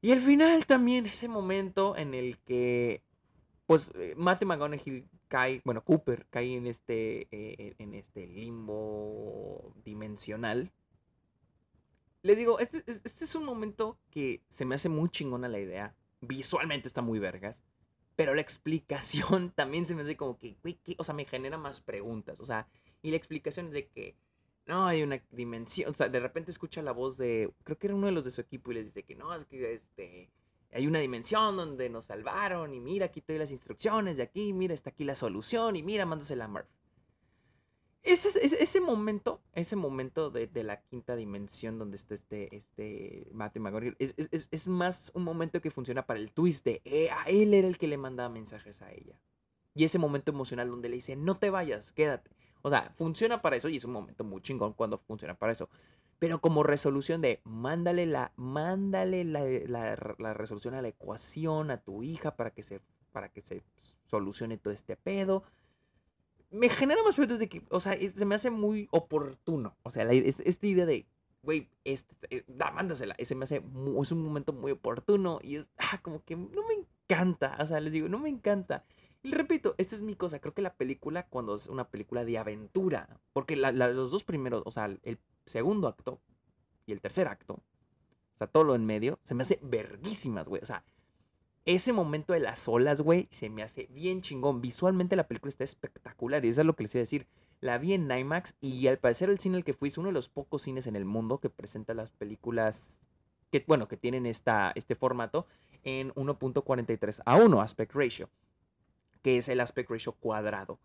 Y 0.00 0.12
al 0.12 0.20
final 0.20 0.66
también, 0.66 1.06
ese 1.06 1.26
momento 1.26 1.96
en 1.96 2.14
el 2.14 2.38
que, 2.38 3.02
pues, 3.66 3.90
eh, 3.94 4.14
Matthew 4.16 4.48
McConaughey 4.48 5.08
cae, 5.28 5.60
bueno, 5.64 5.82
Cooper 5.82 6.26
cae 6.30 6.56
en 6.56 6.66
este, 6.66 7.26
eh, 7.32 7.74
en 7.78 7.94
este 7.94 8.26
limbo 8.26 9.74
dimensional. 9.84 10.72
Les 12.22 12.38
digo, 12.38 12.58
este, 12.60 12.82
este, 12.86 13.24
es 13.24 13.34
un 13.34 13.44
momento 13.44 13.98
que 14.10 14.42
se 14.48 14.64
me 14.64 14.76
hace 14.76 14.88
muy 14.88 15.08
chingona 15.08 15.48
la 15.48 15.58
idea. 15.58 15.94
Visualmente 16.20 16.88
está 16.88 17.02
muy 17.02 17.18
vergas. 17.18 17.62
Pero 18.14 18.34
la 18.34 18.40
explicación 18.40 19.50
también 19.54 19.84
se 19.84 19.94
me 19.94 20.02
hace 20.02 20.16
como 20.16 20.38
que, 20.38 20.56
güey, 20.62 20.78
o 20.98 21.04
sea, 21.04 21.14
me 21.14 21.24
genera 21.24 21.58
más 21.58 21.80
preguntas. 21.80 22.40
O 22.40 22.46
sea, 22.46 22.68
y 23.02 23.10
la 23.10 23.16
explicación 23.16 23.66
es 23.66 23.72
de 23.72 23.88
que, 23.88 24.16
no, 24.66 24.86
hay 24.86 25.02
una 25.02 25.22
dimensión. 25.30 25.90
O 25.90 25.94
sea, 25.94 26.08
de 26.08 26.20
repente 26.20 26.50
escucha 26.50 26.82
la 26.82 26.92
voz 26.92 27.16
de, 27.16 27.52
creo 27.64 27.78
que 27.78 27.88
era 27.88 27.94
uno 27.96 28.06
de 28.06 28.12
los 28.12 28.24
de 28.24 28.30
su 28.30 28.40
equipo 28.40 28.70
y 28.70 28.74
les 28.74 28.86
dice 28.86 29.02
que 29.02 29.14
no, 29.14 29.34
es 29.34 29.44
que 29.44 29.72
este, 29.72 30.30
hay 30.72 30.86
una 30.86 30.98
dimensión 30.98 31.56
donde 31.56 31.88
nos 31.88 32.06
salvaron 32.06 32.74
y 32.74 32.80
mira, 32.80 33.06
aquí 33.06 33.20
te 33.20 33.38
las 33.38 33.50
instrucciones 33.50 34.16
de 34.16 34.22
aquí, 34.22 34.52
mira, 34.52 34.74
está 34.74 34.90
aquí 34.90 35.04
la 35.04 35.14
solución 35.14 35.76
y 35.76 35.82
mira, 35.82 36.06
mándasela 36.06 36.44
a 36.44 36.48
Murph. 36.48 36.68
Ese, 38.02 38.28
ese, 38.40 38.80
momento, 38.80 39.42
ese 39.52 39.74
momento 39.74 40.30
de, 40.30 40.48
la 40.62 40.80
quinta 40.82 41.16
dimensión 41.16 41.76
donde 41.76 41.96
está 41.96 42.14
este, 42.14 42.54
este 42.54 43.26
Matthew 43.32 43.62
McConaughey, 43.62 43.96
es, 43.98 44.48
es, 44.48 44.68
más 44.68 45.10
un 45.12 45.24
momento 45.24 45.60
que 45.60 45.72
funciona 45.72 46.06
para 46.06 46.20
el 46.20 46.30
twist 46.30 46.64
de 46.64 46.82
eh, 46.84 47.10
él 47.26 47.52
era 47.52 47.66
el 47.66 47.78
que 47.78 47.88
le 47.88 47.98
mandaba 47.98 48.28
mensajes 48.28 48.80
a 48.80 48.92
ella. 48.92 49.18
Y 49.74 49.82
ese 49.82 49.98
momento 49.98 50.30
emocional 50.30 50.70
donde 50.70 50.88
le 50.88 50.94
dice, 50.94 51.16
no 51.16 51.36
te 51.36 51.50
vayas, 51.50 51.90
quédate. 51.90 52.30
O 52.62 52.70
sea, 52.70 52.92
funciona 52.96 53.42
para 53.42 53.56
eso 53.56 53.68
y 53.68 53.76
es 53.76 53.84
un 53.84 53.92
momento 53.92 54.22
muy 54.22 54.40
chingón 54.40 54.72
cuando 54.72 54.98
funciona 54.98 55.34
para 55.34 55.52
eso. 55.52 55.68
Pero 56.18 56.40
como 56.40 56.62
resolución 56.62 57.20
de 57.20 57.40
mándale 57.44 58.06
la, 58.06 58.32
mándale 58.36 59.24
la, 59.24 59.96
resolución 60.34 60.74
a 60.74 60.82
la 60.82 60.88
ecuación 60.88 61.70
a 61.70 61.82
tu 61.82 62.02
hija 62.02 62.36
para 62.36 62.50
que 62.50 62.62
se, 62.62 62.80
para 63.12 63.28
que 63.28 63.42
se 63.42 63.62
solucione 64.06 64.56
todo 64.56 64.72
este 64.72 64.96
pedo. 64.96 65.42
Me 66.50 66.68
genera 66.68 67.02
más 67.02 67.16
preguntas 67.16 67.38
de 67.38 67.48
que, 67.48 67.62
o 67.70 67.80
sea, 67.80 67.98
se 68.08 68.24
me 68.24 68.34
hace 68.34 68.50
muy 68.50 68.88
oportuno. 68.92 69.76
O 69.82 69.90
sea, 69.90 70.04
esta 70.10 70.66
idea 70.66 70.86
de, 70.86 71.06
güey, 71.42 71.68
este, 71.84 72.14
eh, 72.30 72.44
mándasela. 72.72 73.14
Ese 73.18 73.34
me 73.34 73.44
hace, 73.44 73.56
es 73.56 74.12
un 74.12 74.22
momento 74.22 74.52
muy 74.52 74.72
oportuno 74.72 75.38
y 75.42 75.56
es, 75.56 75.66
ah, 75.76 76.00
como 76.02 76.24
que 76.24 76.36
no 76.36 76.66
me 76.66 76.74
encanta. 76.74 77.56
O 77.60 77.66
sea, 77.66 77.80
les 77.80 77.92
digo, 77.92 78.08
no 78.08 78.18
me 78.18 78.30
encanta. 78.30 78.84
Y 79.22 79.32
repito, 79.32 79.74
esta 79.76 79.96
es 79.96 80.02
mi 80.02 80.14
cosa. 80.14 80.38
Creo 80.40 80.54
que 80.54 80.62
la 80.62 80.74
película, 80.74 81.26
cuando 81.26 81.56
es 81.56 81.66
una 81.66 81.88
película 81.88 82.24
de 82.24 82.38
aventura, 82.38 83.20
porque 83.32 83.56
los 83.56 84.10
dos 84.10 84.24
primeros, 84.24 84.62
o 84.64 84.70
sea, 84.70 84.86
el 84.86 85.18
segundo 85.46 85.88
acto 85.88 86.20
y 86.84 86.92
el 86.92 87.00
tercer 87.00 87.28
acto, 87.28 87.54
o 87.54 88.38
sea, 88.38 88.46
todo 88.46 88.64
lo 88.64 88.74
en 88.74 88.84
medio, 88.84 89.18
se 89.22 89.34
me 89.34 89.42
hace 89.42 89.58
verguísimas, 89.62 90.46
güey. 90.46 90.62
O 90.62 90.66
sea, 90.66 90.84
ese 91.64 91.92
momento 91.92 92.32
de 92.32 92.40
las 92.40 92.68
olas, 92.68 93.00
güey, 93.00 93.26
se 93.30 93.48
me 93.48 93.62
hace 93.62 93.86
bien 93.90 94.22
chingón. 94.22 94.60
Visualmente 94.60 95.16
la 95.16 95.26
película 95.26 95.48
está 95.48 95.64
espectacular 95.64 96.44
y 96.44 96.48
eso 96.48 96.60
es 96.60 96.66
lo 96.66 96.76
que 96.76 96.84
les 96.84 96.94
iba 96.94 97.00
a 97.00 97.02
decir. 97.02 97.26
La 97.60 97.78
vi 97.78 97.94
en 97.94 98.10
IMAX 98.10 98.54
y 98.60 98.86
al 98.86 98.98
parecer 98.98 99.30
el 99.30 99.38
cine 99.38 99.56
al 99.56 99.64
que 99.64 99.72
fui 99.72 99.88
es 99.88 99.96
uno 99.96 100.08
de 100.08 100.12
los 100.12 100.28
pocos 100.28 100.62
cines 100.62 100.86
en 100.86 100.94
el 100.94 101.06
mundo 101.06 101.38
que 101.38 101.48
presenta 101.48 101.94
las 101.94 102.10
películas 102.10 103.00
que, 103.50 103.64
bueno, 103.66 103.88
que 103.88 103.96
tienen 103.96 104.26
esta, 104.26 104.72
este 104.74 104.94
formato 104.94 105.46
en 105.82 106.12
1.43 106.14 107.22
a 107.24 107.36
1 107.36 107.60
aspect 107.60 107.94
ratio, 107.94 108.28
que 109.22 109.38
es 109.38 109.48
el 109.48 109.60
aspect 109.60 109.90
ratio 109.90 110.12
cuadrado. 110.12 110.78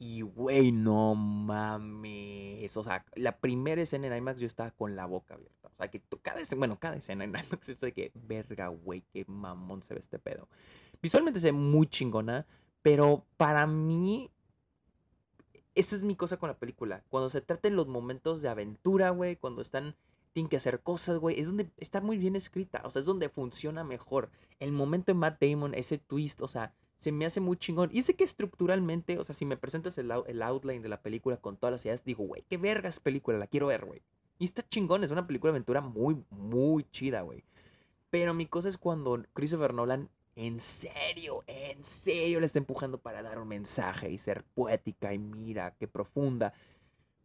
Y, 0.00 0.22
güey, 0.22 0.70
no 0.70 1.16
mames. 1.16 2.76
O 2.76 2.84
sea, 2.84 3.04
la 3.16 3.38
primera 3.38 3.82
escena 3.82 4.06
en 4.06 4.16
IMAX 4.16 4.38
yo 4.38 4.46
estaba 4.46 4.70
con 4.70 4.94
la 4.94 5.06
boca 5.06 5.34
abierta. 5.34 5.68
O 5.68 5.76
sea, 5.76 5.90
que 5.90 6.00
cada 6.22 6.40
escena, 6.40 6.60
bueno, 6.60 6.78
cada 6.78 6.96
escena 6.96 7.24
en 7.24 7.30
IMAX 7.34 7.68
es 7.68 7.80
de 7.80 7.92
que, 7.92 8.12
verga, 8.14 8.68
güey, 8.68 9.02
qué 9.12 9.24
mamón 9.26 9.82
se 9.82 9.94
ve 9.94 10.00
este 10.00 10.20
pedo. 10.20 10.48
Visualmente 11.02 11.40
se 11.40 11.48
ve 11.48 11.52
muy 11.52 11.88
chingona, 11.88 12.46
pero 12.82 13.24
para 13.36 13.66
mí, 13.66 14.30
esa 15.74 15.96
es 15.96 16.04
mi 16.04 16.14
cosa 16.14 16.36
con 16.36 16.48
la 16.48 16.58
película. 16.58 17.02
Cuando 17.08 17.28
se 17.28 17.40
trata 17.40 17.66
en 17.66 17.74
los 17.74 17.88
momentos 17.88 18.40
de 18.40 18.48
aventura, 18.48 19.10
güey, 19.10 19.34
cuando 19.34 19.62
están, 19.62 19.96
tienen 20.32 20.48
que 20.48 20.56
hacer 20.58 20.80
cosas, 20.80 21.18
güey, 21.18 21.40
es 21.40 21.48
donde 21.48 21.70
está 21.76 22.00
muy 22.00 22.18
bien 22.18 22.36
escrita. 22.36 22.82
O 22.84 22.90
sea, 22.92 23.00
es 23.00 23.06
donde 23.06 23.28
funciona 23.28 23.82
mejor. 23.82 24.30
El 24.60 24.70
momento 24.70 25.12
de 25.12 25.18
Matt 25.18 25.42
Damon, 25.42 25.74
ese 25.74 25.98
twist, 25.98 26.40
o 26.40 26.46
sea, 26.46 26.72
se 26.98 27.12
me 27.12 27.24
hace 27.24 27.40
muy 27.40 27.56
chingón. 27.56 27.90
Y 27.92 28.02
sé 28.02 28.14
que 28.14 28.24
estructuralmente, 28.24 29.18
o 29.18 29.24
sea, 29.24 29.34
si 29.34 29.44
me 29.44 29.56
presentas 29.56 29.96
el, 29.98 30.12
el 30.26 30.42
outline 30.42 30.82
de 30.82 30.88
la 30.88 31.00
película 31.00 31.36
con 31.36 31.56
todas 31.56 31.72
las 31.72 31.84
ideas, 31.84 32.04
digo, 32.04 32.24
güey, 32.24 32.44
qué 32.48 32.56
vergas 32.56 33.00
película, 33.00 33.38
la 33.38 33.46
quiero 33.46 33.68
ver, 33.68 33.84
güey. 33.84 34.02
Y 34.38 34.44
está 34.44 34.66
chingón, 34.68 35.04
es 35.04 35.10
una 35.10 35.26
película 35.26 35.52
de 35.52 35.56
aventura 35.56 35.80
muy, 35.80 36.22
muy 36.30 36.84
chida, 36.90 37.22
güey. 37.22 37.44
Pero 38.10 38.34
mi 38.34 38.46
cosa 38.46 38.68
es 38.68 38.78
cuando 38.78 39.24
Christopher 39.32 39.74
Nolan, 39.74 40.08
en 40.36 40.60
serio, 40.60 41.42
en 41.46 41.84
serio, 41.84 42.40
le 42.40 42.46
está 42.46 42.58
empujando 42.58 42.98
para 42.98 43.22
dar 43.22 43.38
un 43.38 43.48
mensaje 43.48 44.10
y 44.10 44.18
ser 44.18 44.44
poética 44.54 45.12
y 45.12 45.18
mira, 45.18 45.74
qué 45.78 45.88
profunda 45.88 46.54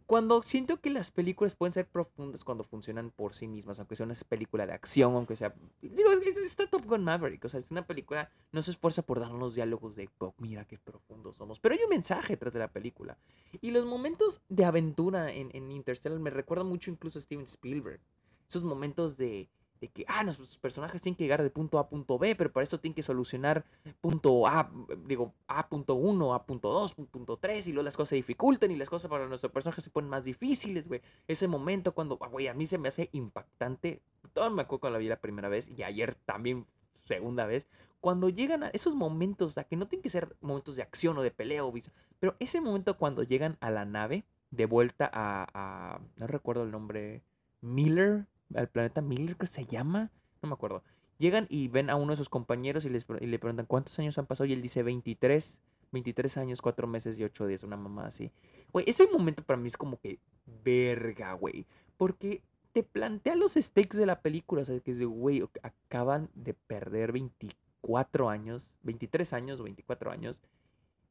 cuando 0.05 0.41
siento 0.43 0.79
que 0.79 0.89
las 0.89 1.11
películas 1.11 1.55
pueden 1.55 1.71
ser 1.71 1.87
profundas 1.87 2.43
cuando 2.43 2.63
funcionan 2.63 3.11
por 3.11 3.33
sí 3.33 3.47
mismas, 3.47 3.79
aunque 3.79 3.95
sea 3.95 4.05
una 4.05 4.15
película 4.27 4.65
de 4.65 4.73
acción, 4.73 5.15
aunque 5.15 5.35
sea... 5.35 5.53
Digo, 5.81 6.11
está 6.45 6.67
Top 6.67 6.85
Gun 6.85 7.03
Maverick, 7.03 7.45
o 7.45 7.49
sea, 7.49 7.59
es 7.59 7.71
una 7.71 7.85
película, 7.85 8.29
no 8.51 8.61
se 8.61 8.71
esfuerza 8.71 9.01
por 9.01 9.19
darnos 9.19 9.55
diálogos 9.55 9.95
de, 9.95 10.09
mira 10.37 10.65
qué 10.65 10.77
profundos 10.77 11.37
somos, 11.37 11.59
pero 11.59 11.75
hay 11.75 11.81
un 11.83 11.89
mensaje 11.89 12.37
tras 12.37 12.53
de 12.53 12.59
la 12.59 12.71
película. 12.71 13.17
Y 13.61 13.71
los 13.71 13.85
momentos 13.85 14.41
de 14.49 14.65
aventura 14.65 15.31
en, 15.31 15.49
en 15.53 15.71
Interstellar 15.71 16.19
me 16.19 16.29
recuerdan 16.29 16.67
mucho 16.67 16.91
incluso 16.91 17.19
a 17.19 17.21
Steven 17.21 17.45
Spielberg. 17.45 18.01
Esos 18.49 18.63
momentos 18.63 19.17
de, 19.17 19.49
de 19.83 19.89
que, 19.89 20.05
ah, 20.07 20.23
nuestros 20.23 20.57
personajes 20.59 21.01
tienen 21.01 21.17
que 21.17 21.25
llegar 21.25 21.43
de 21.43 21.49
punto 21.49 21.77
A 21.77 21.81
a 21.81 21.89
punto 21.89 22.17
B, 22.17 22.37
pero 22.37 22.53
para 22.53 22.63
eso 22.63 22.79
tienen 22.79 22.95
que 22.95 23.03
solucionar 23.03 23.65
punto 23.99 24.47
A, 24.47 24.71
digo, 25.05 25.33
A 25.45 25.67
punto 25.67 25.95
1, 25.95 26.33
A 26.33 26.45
punto 26.45 26.71
2, 26.71 26.93
punto 26.93 27.35
3, 27.35 27.67
y 27.67 27.73
luego 27.73 27.83
las 27.83 27.97
cosas 27.97 28.11
se 28.11 28.15
dificultan 28.15 28.71
y 28.71 28.77
las 28.77 28.89
cosas 28.89 29.11
para 29.11 29.27
nuestros 29.27 29.51
personajes 29.51 29.83
se 29.83 29.89
ponen 29.89 30.09
más 30.09 30.23
difíciles, 30.23 30.87
güey. 30.87 31.01
Ese 31.27 31.49
momento 31.49 31.93
cuando, 31.93 32.17
ah, 32.21 32.29
güey, 32.29 32.47
a 32.47 32.53
mí 32.53 32.65
se 32.65 32.77
me 32.77 32.87
hace 32.87 33.09
impactante. 33.11 34.01
Todo 34.31 34.49
me 34.51 34.61
acuerdo 34.61 34.79
cuando 34.79 34.99
la 34.99 35.01
vi 35.01 35.09
la 35.09 35.19
primera 35.19 35.49
vez 35.49 35.69
y 35.69 35.83
ayer 35.83 36.15
también 36.15 36.65
segunda 37.03 37.45
vez, 37.45 37.67
cuando 37.99 38.29
llegan 38.29 38.63
a 38.63 38.69
esos 38.69 38.95
momentos, 38.95 39.57
a 39.57 39.65
que 39.65 39.75
no 39.75 39.89
tienen 39.89 40.03
que 40.03 40.09
ser 40.09 40.33
momentos 40.39 40.77
de 40.77 40.83
acción 40.83 41.17
o 41.17 41.23
de 41.23 41.31
peleo, 41.31 41.73
pero 42.21 42.37
ese 42.39 42.61
momento 42.61 42.97
cuando 42.97 43.23
llegan 43.23 43.57
a 43.59 43.69
la 43.69 43.83
nave, 43.83 44.23
de 44.49 44.65
vuelta 44.65 45.09
a 45.13 45.99
no 46.15 46.27
recuerdo 46.27 46.63
el 46.63 46.71
nombre, 46.71 47.21
Miller, 47.59 48.27
al 48.55 48.67
planeta 48.67 49.01
Miller, 49.01 49.35
que 49.35 49.47
se 49.47 49.65
llama, 49.65 50.11
no 50.41 50.49
me 50.49 50.53
acuerdo. 50.53 50.83
Llegan 51.17 51.47
y 51.49 51.67
ven 51.67 51.89
a 51.89 51.95
uno 51.95 52.11
de 52.11 52.17
sus 52.17 52.29
compañeros 52.29 52.85
y, 52.85 52.89
les, 52.89 53.07
le 53.07 53.39
preguntan 53.39 53.65
cuántos 53.65 53.97
años 53.99 54.17
han 54.17 54.25
pasado 54.25 54.45
y 54.45 54.53
él 54.53 54.61
dice 54.61 54.83
23, 54.83 55.61
23 55.91 56.37
años, 56.37 56.61
4 56.61 56.87
meses 56.87 57.19
y 57.19 57.23
8 57.23 57.47
días, 57.47 57.63
una 57.63 57.77
mamá 57.77 58.07
así. 58.07 58.31
Güey, 58.71 58.85
ese 58.89 59.07
momento 59.07 59.43
para 59.43 59.57
mí 59.57 59.67
es 59.67 59.77
como 59.77 59.99
que 59.99 60.19
verga, 60.63 61.33
güey, 61.33 61.65
porque 61.97 62.41
te 62.73 62.83
plantea 62.83 63.35
los 63.35 63.53
stakes 63.53 63.97
de 63.97 64.07
la 64.07 64.21
película, 64.21 64.63
o 64.63 64.65
sea, 64.65 64.79
que 64.79 64.91
es 64.91 64.97
de, 64.97 65.05
güey, 65.05 65.43
acaban 65.61 66.29
de 66.33 66.55
perder 66.55 67.11
24 67.11 68.29
años, 68.29 68.71
23 68.81 69.31
años 69.33 69.59
o 69.59 69.63
24 69.63 70.11
años 70.11 70.41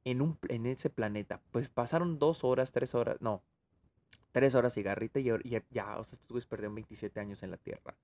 en, 0.04 0.20
un, 0.20 0.38
en 0.48 0.66
ese 0.66 0.90
planeta. 0.90 1.40
Pues 1.52 1.68
pasaron 1.68 2.18
dos 2.18 2.42
horas, 2.42 2.72
tres 2.72 2.94
horas, 2.94 3.16
no, 3.20 3.42
tres 4.32 4.54
horas 4.54 4.74
cigarrita 4.74 5.20
y, 5.20 5.24
ya, 5.70 5.98
o 5.98 6.04
sea, 6.04 6.14
estos 6.14 6.28
güeyes 6.28 6.46
perdieron 6.46 6.74
27 6.74 7.20
años 7.20 7.42
en 7.42 7.50
la 7.50 7.58
Tierra. 7.58 7.94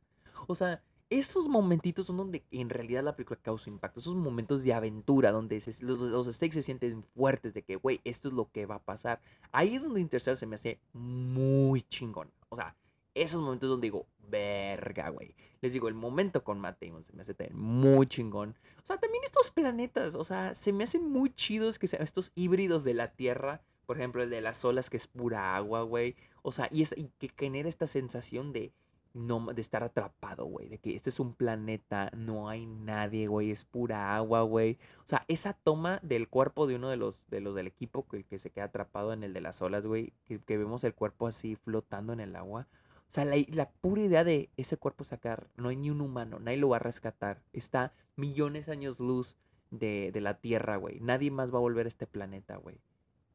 O 0.47 0.55
sea, 0.55 0.83
esos 1.11 1.49
momentitos 1.49 2.07
son 2.07 2.19
donde 2.19 2.45
en 2.51 2.69
realidad 2.69 3.03
la 3.03 3.17
película 3.17 3.41
causa 3.43 3.71
impacto. 3.71 4.01
Esos 4.01 4.14
momentos 4.14 4.62
de 4.62 4.75
aventura 4.75 5.33
donde 5.33 5.61
los, 5.81 5.99
los, 5.99 6.27
stakes 6.27 6.55
se 6.55 6.62
sienten 6.62 7.03
fuertes 7.03 7.55
de 7.55 7.62
que, 7.62 7.77
güey, 7.77 8.01
esto 8.05 8.29
es 8.29 8.35
lo 8.35 8.51
que 8.53 8.67
va 8.67 8.77
a 8.77 8.83
pasar. 8.83 9.21
Ahí 9.51 9.75
es 9.75 9.83
donde 9.83 10.01
Interstellar 10.01 10.37
se 10.37 10.47
me 10.47 10.57
hace 10.57 10.79
muy 10.93 11.83
chingón. 11.83 12.31
O 12.51 12.57
sea, 12.57 12.77
esos 13.14 13.41
momentos 13.41 13.71
donde 13.71 13.87
digo, 13.87 14.07
verga, 14.29 15.09
güey. 15.09 15.35
Les 15.61 15.73
digo, 15.73 15.88
el 15.88 15.95
momento 15.95 16.45
con 16.45 16.61
Matt 16.61 16.81
Damon 16.81 17.03
se 17.03 17.12
me 17.14 17.23
hace 17.23 17.35
muy 17.53 18.07
chingón. 18.07 18.55
O 18.83 18.87
sea, 18.87 18.99
también 18.99 19.25
estos 19.25 19.51
planetas, 19.51 20.14
o 20.14 20.25
sea, 20.25 20.55
se 20.55 20.73
me 20.73 20.85
hacen 20.85 21.11
muy 21.11 21.31
chidos 21.31 21.79
que 21.79 21.88
sean 21.88 22.03
estos 22.03 22.33
híbridos 22.35 22.85
de 22.85 22.95
la 22.95 23.12
Tierra 23.12 23.62
por 23.88 23.96
ejemplo, 23.96 24.22
el 24.22 24.29
de 24.29 24.42
las 24.42 24.62
olas 24.66 24.90
que 24.90 24.98
es 24.98 25.07
pura 25.07 25.57
agua, 25.57 25.81
güey. 25.81 26.14
O 26.42 26.53
sea, 26.53 26.68
y, 26.70 26.83
es, 26.83 26.94
que 27.18 27.31
genera 27.35 27.70
esta 27.70 27.87
sensación 27.87 28.53
de, 28.53 28.74
no, 29.14 29.46
de 29.55 29.62
estar 29.62 29.83
atrapado, 29.83 30.44
güey. 30.44 30.68
De 30.68 30.77
que 30.77 30.94
este 30.94 31.09
es 31.09 31.18
un 31.18 31.33
planeta, 31.33 32.11
no 32.14 32.51
hay 32.51 32.66
nadie, 32.66 33.29
güey. 33.29 33.51
Es 33.51 33.64
pura 33.64 34.14
agua, 34.14 34.42
güey. 34.42 34.77
O 35.07 35.09
sea, 35.09 35.24
esa 35.27 35.55
toma 35.55 36.01
del 36.03 36.29
cuerpo 36.29 36.66
de 36.66 36.74
uno 36.74 36.90
de 36.90 36.98
los, 36.98 37.22
de 37.31 37.40
los 37.40 37.55
del 37.55 37.66
equipo 37.66 38.07
que, 38.07 38.38
se 38.38 38.51
queda 38.51 38.66
atrapado 38.66 39.14
en 39.14 39.24
el 39.24 39.33
de 39.33 39.40
las 39.40 39.62
olas, 39.62 39.87
güey. 39.87 40.12
Que, 40.27 40.59
vemos 40.59 40.85
el 40.85 40.92
cuerpo 40.92 41.27
así 41.27 41.57
flotando 41.57 42.12
en 42.12 42.20
el 42.20 42.37
agua. 42.37 42.68
O 43.11 43.14
sea, 43.14 43.24
la, 43.24 43.70
pura 43.70 44.03
idea 44.03 44.22
de 44.22 44.51
ese 44.59 44.77
cuerpo 44.77 45.05
sacar, 45.05 45.48
no 45.57 45.70
hay 45.70 45.77
ni 45.77 45.88
un 45.88 46.03
humano, 46.03 46.40
nadie 46.40 46.59
lo 46.59 46.68
va 46.68 46.77
a 46.77 46.81
rescatar. 46.81 47.40
Está 47.55 47.94
millones 48.16 48.68
años 48.68 49.01
luz 49.01 49.38
de, 49.70 50.11
de 50.12 50.20
la 50.20 50.35
Tierra, 50.35 50.77
güey. 50.77 51.01
Nadie 51.01 51.31
más 51.31 51.55
va 51.55 51.57
a 51.57 51.62
volver 51.62 51.87
a 51.87 51.88
este 51.88 52.07
planeta, 52.07 52.59
güey 52.59 52.83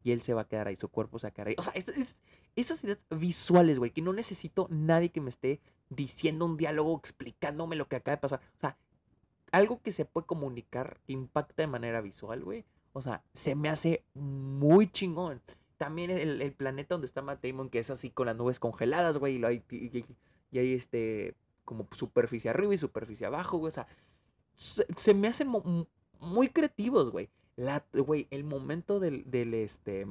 y 0.04 0.12
él 0.12 0.22
se 0.22 0.34
va 0.34 0.42
a 0.42 0.48
quedar 0.48 0.68
ahí, 0.68 0.76
su 0.76 0.90
cuerpo 0.90 1.20
se 1.20 1.28
va 1.28 1.30
a 1.30 1.34
quedar 1.34 1.48
ahí. 1.50 1.56
O 1.58 1.64
sea, 1.64 1.74
esas 2.56 2.84
ideas 2.84 3.00
visuales, 3.10 3.80
güey, 3.80 3.92
que 3.92 4.02
no 4.02 4.14
necesito 4.14 4.68
nadie 4.70 5.10
que 5.10 5.22
me 5.22 5.30
esté 5.30 5.62
diciendo 5.90 6.46
un 6.46 6.58
diálogo, 6.58 6.98
explicándome 6.98 7.76
lo 7.76 7.88
que 7.88 7.96
acaba 7.96 8.16
de 8.16 8.22
pasar. 8.22 8.42
O 8.58 8.60
sea, 8.60 8.78
algo 9.52 9.82
que 9.82 9.92
se 9.92 10.06
puede 10.06 10.28
comunicar 10.28 11.00
impacta 11.08 11.64
de 11.64 11.68
manera 11.68 12.02
visual, 12.02 12.44
güey. 12.44 12.66
O 12.92 13.02
sea, 13.02 13.24
se 13.34 13.56
me 13.56 13.70
hace 13.70 14.04
muy 14.14 14.92
chingón. 14.92 15.42
También 15.78 16.12
el, 16.12 16.54
planeta 16.54 16.96
donde 16.96 17.08
está 17.08 17.22
Matt 17.22 17.44
Damon, 17.44 17.70
que 17.70 17.80
es 17.80 17.90
así 17.90 18.10
con 18.10 18.28
las 18.28 18.36
nubes 18.36 18.60
congeladas, 18.60 19.18
güey, 19.18 19.38
y, 19.38 19.44
hay, 19.44 19.64
y, 20.52 20.60
hay 20.60 20.74
este, 20.74 21.36
como 21.66 21.88
superficie 21.92 22.50
arriba 22.50 22.74
y 22.74 22.78
superficie 22.78 23.26
abajo, 23.26 23.58
güey. 23.58 23.70
O 23.70 23.72
sea, 23.72 23.88
se, 24.56 25.14
me 25.14 25.28
hacen 25.28 25.52
muy 26.20 26.50
creativos, 26.50 27.12
güey. 27.12 27.30
La, 27.56 27.86
el 28.32 28.44
momento 28.44 29.00
del, 29.00 29.30
del, 29.30 29.54
este, 29.54 30.08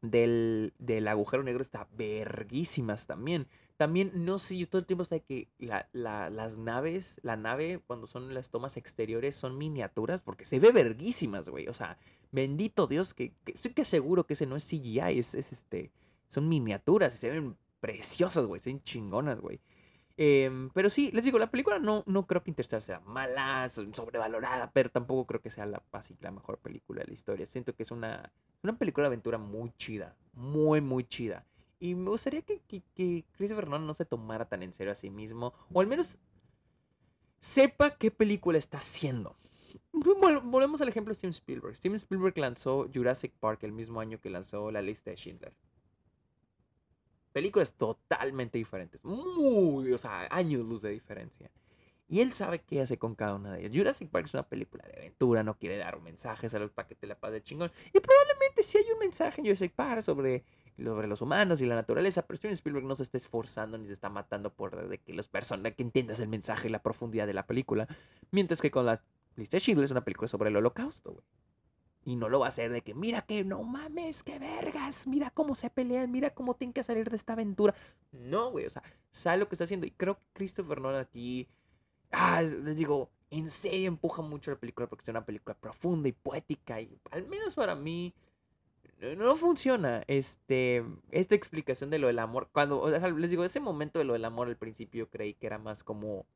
del, 0.00 0.72
del 0.78 1.08
agujero 1.08 1.42
negro 1.42 1.62
está 1.62 1.88
verguísimas 1.96 3.06
también. 3.06 3.46
También, 3.76 4.12
no 4.14 4.38
sé, 4.38 4.56
yo 4.58 4.68
todo 4.68 4.80
el 4.80 4.86
tiempo 4.86 5.04
sé 5.04 5.22
que 5.22 5.48
la, 5.58 5.88
la, 5.92 6.30
las 6.30 6.56
naves, 6.56 7.18
la 7.22 7.36
nave, 7.36 7.80
cuando 7.86 8.06
son 8.06 8.32
las 8.32 8.50
tomas 8.50 8.76
exteriores, 8.76 9.34
son 9.34 9.58
miniaturas 9.58 10.20
porque 10.20 10.44
se 10.44 10.60
ve 10.60 10.70
verguísimas, 10.70 11.48
güey. 11.48 11.66
O 11.66 11.74
sea, 11.74 11.98
bendito 12.30 12.86
Dios, 12.86 13.12
que, 13.14 13.32
estoy 13.46 13.72
que 13.72 13.84
seguro 13.84 14.24
que 14.24 14.34
ese 14.34 14.46
no 14.46 14.56
es 14.56 14.66
CGI, 14.66 15.18
es, 15.18 15.34
es 15.34 15.52
este, 15.52 15.90
son 16.28 16.48
miniaturas 16.48 17.14
y 17.14 17.18
se 17.18 17.30
ven 17.30 17.56
preciosas, 17.80 18.46
güey, 18.46 18.60
se 18.60 18.70
ven 18.70 18.82
chingonas, 18.84 19.40
güey. 19.40 19.60
Em, 20.16 20.70
pero 20.70 20.90
sí, 20.90 21.10
les 21.12 21.24
digo, 21.24 21.38
la 21.38 21.50
película 21.50 21.78
no, 21.78 22.04
no 22.06 22.26
creo 22.26 22.42
que 22.42 22.50
Interstellar 22.50 22.82
sea 22.82 23.00
mala, 23.00 23.68
sobrevalorada, 23.68 24.70
pero 24.72 24.90
tampoco 24.90 25.26
creo 25.26 25.40
que 25.40 25.50
sea 25.50 25.66
la, 25.66 25.82
la 26.20 26.30
mejor 26.30 26.58
película 26.58 27.00
de 27.00 27.06
la 27.06 27.14
historia. 27.14 27.46
Siento 27.46 27.74
que 27.74 27.82
es 27.82 27.90
una, 27.90 28.30
una 28.62 28.76
película 28.76 29.04
de 29.04 29.08
aventura 29.08 29.38
muy 29.38 29.72
chida, 29.76 30.14
muy, 30.34 30.80
muy 30.80 31.04
chida. 31.04 31.46
Y 31.80 31.94
me 31.94 32.10
gustaría 32.10 32.42
que, 32.42 32.60
que, 32.68 33.24
Christopher 33.36 33.66
Nolan 33.66 33.86
no 33.86 33.94
se 33.94 34.04
tomara 34.04 34.44
tan 34.44 34.62
en 34.62 34.72
serio 34.72 34.92
a 34.92 34.96
sí 34.96 35.10
mismo, 35.10 35.52
o 35.72 35.80
al 35.80 35.86
menos 35.86 36.18
sepa 37.40 37.96
qué 37.96 38.10
película 38.10 38.58
está 38.58 38.78
haciendo. 38.78 39.36
volvemos 39.92 40.80
al 40.80 40.88
ejemplo 40.88 41.10
de 41.10 41.16
Steven 41.16 41.32
Spielberg. 41.32 41.76
Steven 41.76 41.96
Spielberg 41.96 42.38
lanzó 42.38 42.88
Jurassic 42.94 43.32
Park 43.40 43.64
el 43.64 43.72
mismo 43.72 43.98
año 44.00 44.20
que 44.20 44.30
lanzó 44.30 44.70
La 44.70 44.82
lista 44.82 45.10
de 45.10 45.16
Schindler 45.16 45.52
películas 47.32 47.74
totalmente 47.74 48.58
diferentes. 48.58 49.02
Muy, 49.04 49.92
o 49.92 49.98
sea, 49.98 50.28
años 50.30 50.60
luz 50.64 50.82
de 50.82 50.90
diferencia. 50.90 51.50
Y 52.08 52.20
él 52.20 52.34
sabe 52.34 52.60
qué 52.60 52.82
hace 52.82 52.98
con 52.98 53.14
cada 53.14 53.36
una 53.36 53.54
de 53.54 53.60
ellas. 53.60 53.72
Jurassic 53.74 54.10
Park 54.10 54.26
es 54.26 54.34
una 54.34 54.46
película 54.46 54.84
de 54.86 54.98
aventura, 54.98 55.42
no 55.42 55.58
quiere 55.58 55.78
dar 55.78 55.98
mensajes 56.00 56.52
a 56.54 56.58
los 56.58 56.70
para 56.70 56.86
que 56.86 56.94
te 56.94 57.06
la 57.06 57.18
pase 57.18 57.42
chingón. 57.42 57.72
Y 57.86 58.00
probablemente 58.00 58.62
sí 58.62 58.76
hay 58.76 58.84
un 58.92 58.98
mensaje 58.98 59.40
en 59.40 59.46
Jurassic 59.46 59.72
Park 59.72 60.02
sobre, 60.02 60.44
sobre 60.76 61.06
los 61.06 61.22
humanos 61.22 61.62
y 61.62 61.66
la 61.66 61.74
naturaleza, 61.74 62.20
pero 62.26 62.36
Steven 62.36 62.52
Spielberg 62.52 62.84
no 62.84 62.96
se 62.96 63.04
está 63.04 63.16
esforzando 63.16 63.78
ni 63.78 63.86
se 63.86 63.94
está 63.94 64.10
matando 64.10 64.52
por 64.52 64.88
de 64.88 64.98
que 64.98 65.14
los 65.14 65.26
personas 65.26 65.72
que 65.72 65.82
entiendas 65.82 66.20
el 66.20 66.28
mensaje 66.28 66.68
y 66.68 66.70
la 66.70 66.82
profundidad 66.82 67.26
de 67.26 67.32
la 67.32 67.46
película. 67.46 67.88
Mientras 68.30 68.60
que 68.60 68.70
con 68.70 68.84
la 68.84 69.02
lista 69.36 69.56
de 69.56 69.60
Schindler 69.60 69.86
es 69.86 69.90
una 69.90 70.04
película 70.04 70.28
sobre 70.28 70.50
el 70.50 70.56
holocausto, 70.56 71.12
güey. 71.12 71.24
Y 72.04 72.16
no 72.16 72.28
lo 72.28 72.40
va 72.40 72.46
a 72.46 72.48
hacer 72.48 72.72
de 72.72 72.82
que, 72.82 72.94
mira 72.94 73.22
que 73.22 73.44
no 73.44 73.62
mames, 73.62 74.22
qué 74.22 74.38
vergas, 74.38 75.06
mira 75.06 75.30
cómo 75.30 75.54
se 75.54 75.70
pelean, 75.70 76.10
mira 76.10 76.30
cómo 76.30 76.54
tienen 76.54 76.72
que 76.72 76.82
salir 76.82 77.08
de 77.08 77.16
esta 77.16 77.34
aventura. 77.34 77.74
No, 78.10 78.50
güey, 78.50 78.66
o 78.66 78.70
sea, 78.70 78.82
sabe 79.10 79.38
lo 79.38 79.48
que 79.48 79.54
está 79.54 79.64
haciendo. 79.64 79.86
Y 79.86 79.92
creo 79.92 80.16
que 80.16 80.24
Christopher 80.32 80.80
Nolan 80.80 81.00
aquí, 81.00 81.48
ah, 82.10 82.42
les 82.42 82.76
digo, 82.76 83.10
en 83.30 83.50
serio 83.50 83.88
empuja 83.88 84.20
mucho 84.22 84.50
la 84.50 84.58
película 84.58 84.88
porque 84.88 85.04
es 85.04 85.08
una 85.08 85.24
película 85.24 85.54
profunda 85.54 86.08
y 86.08 86.12
poética. 86.12 86.80
Y 86.80 86.98
al 87.10 87.26
menos 87.28 87.54
para 87.54 87.74
mí, 87.74 88.12
no 89.16 89.36
funciona 89.36 90.04
este 90.06 90.84
esta 91.10 91.34
explicación 91.34 91.90
de 91.90 91.98
lo 91.98 92.06
del 92.06 92.18
amor. 92.18 92.48
Cuando, 92.52 92.80
o 92.80 92.90
sea, 92.90 93.08
les 93.10 93.30
digo, 93.30 93.44
ese 93.44 93.60
momento 93.60 93.98
de 93.98 94.04
lo 94.04 94.12
del 94.12 94.24
amor 94.24 94.48
al 94.48 94.56
principio 94.56 95.08
creí 95.08 95.34
que 95.34 95.46
era 95.46 95.58
más 95.58 95.82
como 95.82 96.26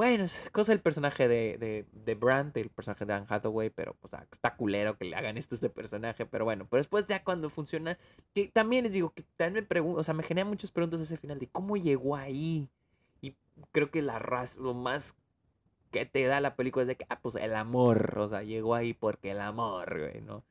bueno, 0.00 0.24
es 0.24 0.40
cosa 0.50 0.72
del 0.72 0.80
personaje 0.80 1.28
de, 1.28 1.58
de, 1.58 1.84
de 1.92 2.14
Brandt, 2.14 2.56
el 2.56 2.70
personaje 2.70 3.04
de 3.04 3.12
Anne 3.12 3.26
Hathaway, 3.28 3.68
pero 3.68 3.94
pues 4.00 4.10
está 4.32 4.56
culero 4.56 4.96
que 4.96 5.04
le 5.04 5.14
hagan 5.14 5.36
esto 5.36 5.54
a 5.54 5.56
este 5.56 5.68
personaje, 5.68 6.24
pero 6.24 6.46
bueno, 6.46 6.66
pero 6.70 6.80
después 6.80 7.06
ya 7.06 7.22
cuando 7.22 7.50
funciona, 7.50 7.98
que 8.32 8.48
también 8.48 8.84
les 8.84 8.94
digo 8.94 9.10
que 9.10 9.24
también 9.36 9.62
me 9.62 9.68
pregunto, 9.68 10.00
o 10.00 10.02
sea, 10.02 10.14
me 10.14 10.22
genera 10.22 10.48
muchas 10.48 10.70
preguntas 10.70 11.02
ese 11.02 11.18
final 11.18 11.38
de 11.38 11.48
cómo 11.48 11.76
llegó 11.76 12.16
ahí. 12.16 12.70
Y 13.20 13.34
creo 13.72 13.90
que 13.90 14.00
la 14.00 14.18
raz, 14.18 14.56
lo 14.56 14.72
más 14.72 15.14
que 15.90 16.06
te 16.06 16.24
da 16.24 16.40
la 16.40 16.56
película 16.56 16.84
es 16.84 16.88
de 16.88 16.96
que, 16.96 17.04
ah, 17.10 17.20
pues 17.20 17.34
el 17.34 17.54
amor, 17.54 18.18
o 18.20 18.26
sea, 18.26 18.42
llegó 18.42 18.74
ahí 18.74 18.94
porque 18.94 19.32
el 19.32 19.40
amor, 19.40 19.98
güey, 19.98 20.22
¿no? 20.22 20.42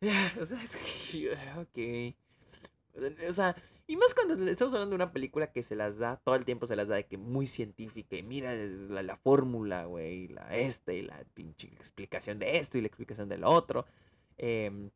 O 0.40 0.46
sea, 0.46 0.62
es 0.62 0.78
que, 1.10 1.36
ok. 1.58 3.28
O 3.28 3.34
sea, 3.34 3.54
y 3.88 3.96
más 3.96 4.12
cuando 4.12 4.34
estamos 4.50 4.74
hablando 4.74 4.90
de 4.90 5.02
una 5.02 5.12
película 5.12 5.50
que 5.50 5.62
se 5.62 5.74
las 5.74 5.96
da, 5.96 6.18
todo 6.18 6.34
el 6.34 6.44
tiempo 6.44 6.66
se 6.66 6.76
las 6.76 6.88
da 6.88 6.96
de 6.96 7.06
que 7.06 7.16
muy 7.16 7.46
científica. 7.46 8.16
Y 8.16 8.22
mira 8.22 8.54
la, 8.54 9.02
la 9.02 9.16
fórmula, 9.16 9.86
güey, 9.86 10.28
la 10.28 10.54
esta 10.54 10.92
y 10.92 11.00
la 11.00 11.24
pinche 11.32 11.68
explicación 11.68 12.38
de 12.38 12.58
esto 12.58 12.76
y 12.76 12.82
la 12.82 12.88
explicación 12.88 13.30
del 13.30 13.44
otro. 13.44 13.86
Em, 14.36 14.90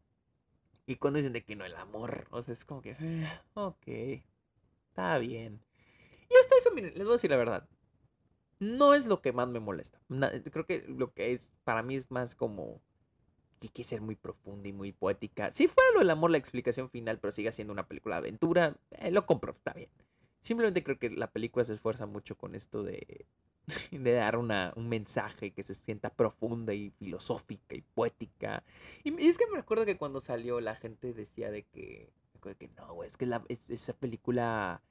y 0.86 0.96
cuando 0.96 1.16
dicen 1.16 1.32
de 1.32 1.42
que 1.42 1.56
no, 1.56 1.64
el 1.64 1.74
amor, 1.74 2.26
o 2.30 2.42
sea, 2.42 2.52
es 2.52 2.66
como 2.66 2.82
que, 2.82 2.94
eh, 3.00 3.40
ok, 3.54 3.88
está 4.88 5.16
bien. 5.16 5.58
Y 6.28 6.34
hasta 6.36 6.56
eso, 6.58 6.70
miren, 6.72 6.92
les 6.94 7.04
voy 7.04 7.12
a 7.12 7.16
decir 7.16 7.30
la 7.30 7.38
verdad. 7.38 7.66
No 8.58 8.92
es 8.92 9.06
lo 9.06 9.22
que 9.22 9.32
más 9.32 9.48
me 9.48 9.58
molesta. 9.58 10.00
creo 10.52 10.66
que 10.66 10.84
lo 10.86 11.14
que 11.14 11.32
es, 11.32 11.50
para 11.64 11.82
mí 11.82 11.96
es 11.96 12.10
más 12.10 12.34
como 12.34 12.82
que 13.62 13.68
quiere 13.68 13.88
ser 13.88 14.00
muy 14.00 14.16
profunda 14.16 14.68
y 14.68 14.72
muy 14.72 14.92
poética. 14.92 15.52
Si 15.52 15.68
fuera 15.68 15.92
lo 15.94 16.00
del 16.00 16.10
amor 16.10 16.32
la 16.32 16.38
explicación 16.38 16.90
final, 16.90 17.18
pero 17.20 17.30
sigue 17.30 17.52
siendo 17.52 17.72
una 17.72 17.86
película 17.86 18.16
de 18.16 18.18
aventura, 18.18 18.76
eh, 18.90 19.12
lo 19.12 19.24
compro, 19.24 19.52
está 19.52 19.72
bien. 19.72 19.88
Simplemente 20.42 20.82
creo 20.82 20.98
que 20.98 21.10
la 21.10 21.30
película 21.30 21.64
se 21.64 21.74
esfuerza 21.74 22.06
mucho 22.06 22.36
con 22.36 22.56
esto 22.56 22.82
de, 22.82 23.24
de 23.92 24.12
dar 24.12 24.36
una, 24.36 24.72
un 24.74 24.88
mensaje 24.88 25.52
que 25.52 25.62
se 25.62 25.74
sienta 25.74 26.10
profunda 26.10 26.74
y 26.74 26.90
filosófica 26.90 27.76
y 27.76 27.82
poética. 27.82 28.64
Y, 29.04 29.14
es 29.24 29.38
que 29.38 29.46
me 29.46 29.56
recuerdo 29.56 29.84
que 29.84 29.96
cuando 29.96 30.20
salió 30.20 30.60
la 30.60 30.74
gente 30.74 31.12
decía 31.12 31.52
de 31.52 31.62
que, 31.62 32.10
que 32.58 32.68
no, 32.76 33.04
es 33.04 33.16
que 33.16 33.26
la, 33.26 33.44
esa 33.48 33.92
película 33.92 34.82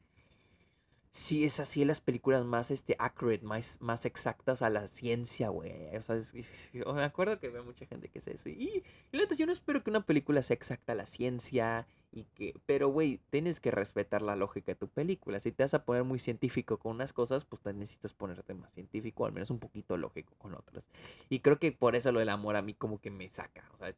sí 1.12 1.44
es 1.44 1.60
así 1.60 1.84
las 1.84 2.00
películas 2.02 2.46
más 2.46 2.72
este 2.72 2.96
accurate, 2.98 3.44
más, 3.46 3.80
más 3.82 4.06
exactas 4.06 4.62
a 4.62 4.70
la 4.70 4.88
ciencia, 4.88 5.50
güey. 5.50 5.96
O 5.98 6.02
sea, 6.02 6.18
me 6.94 7.04
acuerdo 7.04 7.40
que 7.40 7.50
veo 7.50 7.64
mucha 7.64 7.86
gente 7.86 8.08
que 8.08 8.20
es 8.20 8.28
eso. 8.28 8.50
Y, 8.50 8.84
y 9.12 9.36
yo 9.36 9.46
no 9.46 9.52
espero 9.52 9.84
que 9.84 9.90
una 9.90 10.06
película 10.06 10.42
sea 10.42 10.56
exacta 10.56 10.94
a 10.94 10.96
la 10.96 11.06
ciencia 11.06 11.86
y 12.14 12.24
que, 12.36 12.54
pero 12.66 12.90
güey, 12.90 13.20
tienes 13.30 13.60
que 13.60 13.72
respetar 13.72 14.22
la 14.22 14.36
lógica 14.36 14.72
de 14.72 14.76
tu 14.76 14.88
película. 14.88 15.40
Si 15.40 15.52
te 15.52 15.64
vas 15.64 15.74
a 15.74 15.84
poner 15.84 16.04
muy 16.04 16.20
científico 16.20 16.78
con 16.78 16.96
unas 16.96 17.14
cosas, 17.14 17.46
pues 17.46 17.62
te 17.62 17.74
necesitas 17.74 18.14
ponerte 18.14 18.54
más 18.54 18.72
científico, 18.74 19.26
al 19.26 19.34
menos 19.34 19.50
un 19.50 19.60
poquito 19.60 19.98
lógico 19.98 20.34
con 20.38 20.54
otras. 20.56 20.84
Y 21.30 21.40
creo 21.40 21.60
que 21.60 21.72
por 21.74 21.96
eso 21.96 22.12
lo 22.12 22.20
del 22.20 22.30
amor 22.30 22.56
a 22.56 22.62
mí 22.62 22.74
como 22.74 23.00
que 23.00 23.12
me 23.12 23.30
saca, 23.30 23.70
o 23.74 23.78
sea, 23.78 23.94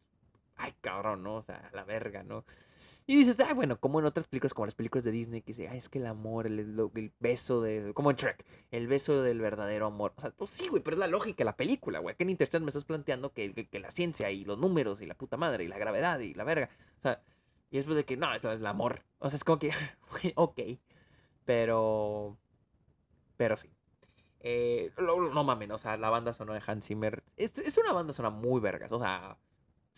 ay 0.57 0.73
cabrón, 0.81 1.23
¿no? 1.23 1.35
O 1.37 1.43
sea, 1.43 1.69
la 1.73 1.83
verga, 1.83 2.23
¿no? 2.23 2.45
Y 3.05 3.17
dices, 3.17 3.37
ah, 3.41 3.53
bueno, 3.53 3.79
como 3.79 3.99
en 3.99 4.05
otras 4.05 4.27
películas, 4.27 4.53
como 4.53 4.65
las 4.65 4.75
películas 4.75 5.03
de 5.03 5.11
Disney, 5.11 5.41
que 5.41 5.47
dice, 5.47 5.67
ah, 5.67 5.75
es 5.75 5.89
que 5.89 5.99
el 5.99 6.05
amor, 6.05 6.47
el, 6.47 7.11
beso 7.19 7.61
de. 7.61 7.93
Como 7.93 8.11
en 8.11 8.15
Trek, 8.15 8.45
el 8.71 8.87
beso 8.87 9.21
del 9.21 9.41
verdadero 9.41 9.87
amor. 9.87 10.13
O 10.15 10.21
sea, 10.21 10.31
pues 10.31 10.51
sí, 10.51 10.69
güey, 10.69 10.81
pero 10.81 10.95
es 10.95 10.99
la 10.99 11.07
lógica 11.07 11.43
la 11.43 11.57
película, 11.57 11.99
güey. 11.99 12.15
Que 12.15 12.23
en 12.23 12.29
Interstellar 12.29 12.63
me 12.63 12.69
estás 12.69 12.85
planteando 12.85 13.33
que, 13.33 13.53
que, 13.53 13.79
la 13.79 13.91
ciencia 13.91 14.31
y 14.31 14.45
los 14.45 14.57
números 14.57 15.01
y 15.01 15.05
la 15.05 15.15
puta 15.15 15.35
madre 15.35 15.65
y 15.65 15.67
la 15.67 15.77
gravedad 15.77 16.19
y 16.19 16.33
la 16.33 16.45
verga. 16.45 16.69
O 16.99 17.01
sea, 17.01 17.21
y 17.71 17.77
después 17.77 17.97
de 17.97 18.05
que, 18.05 18.15
no, 18.15 18.33
es 18.33 18.43
el 18.43 18.65
amor. 18.65 19.03
O 19.19 19.29
sea, 19.29 19.35
es 19.37 19.43
como 19.43 19.59
que, 19.59 19.71
ok. 20.35 20.61
Pero. 21.43 22.37
Pero 23.35 23.57
sí. 23.57 23.69
Eh, 24.39 24.91
no, 24.97 25.43
mames, 25.43 25.71
o 25.71 25.77
sea, 25.77 25.97
la 25.97 26.09
banda 26.09 26.33
sonora 26.33 26.59
de 26.59 26.65
Hans 26.71 26.87
Zimmer 26.87 27.23
es, 27.37 27.57
es 27.57 27.77
una 27.77 27.93
banda 27.93 28.13
sonora 28.13 28.35
muy 28.35 28.61
vergas. 28.61 28.91
O 28.91 28.99
sea, 28.99 29.37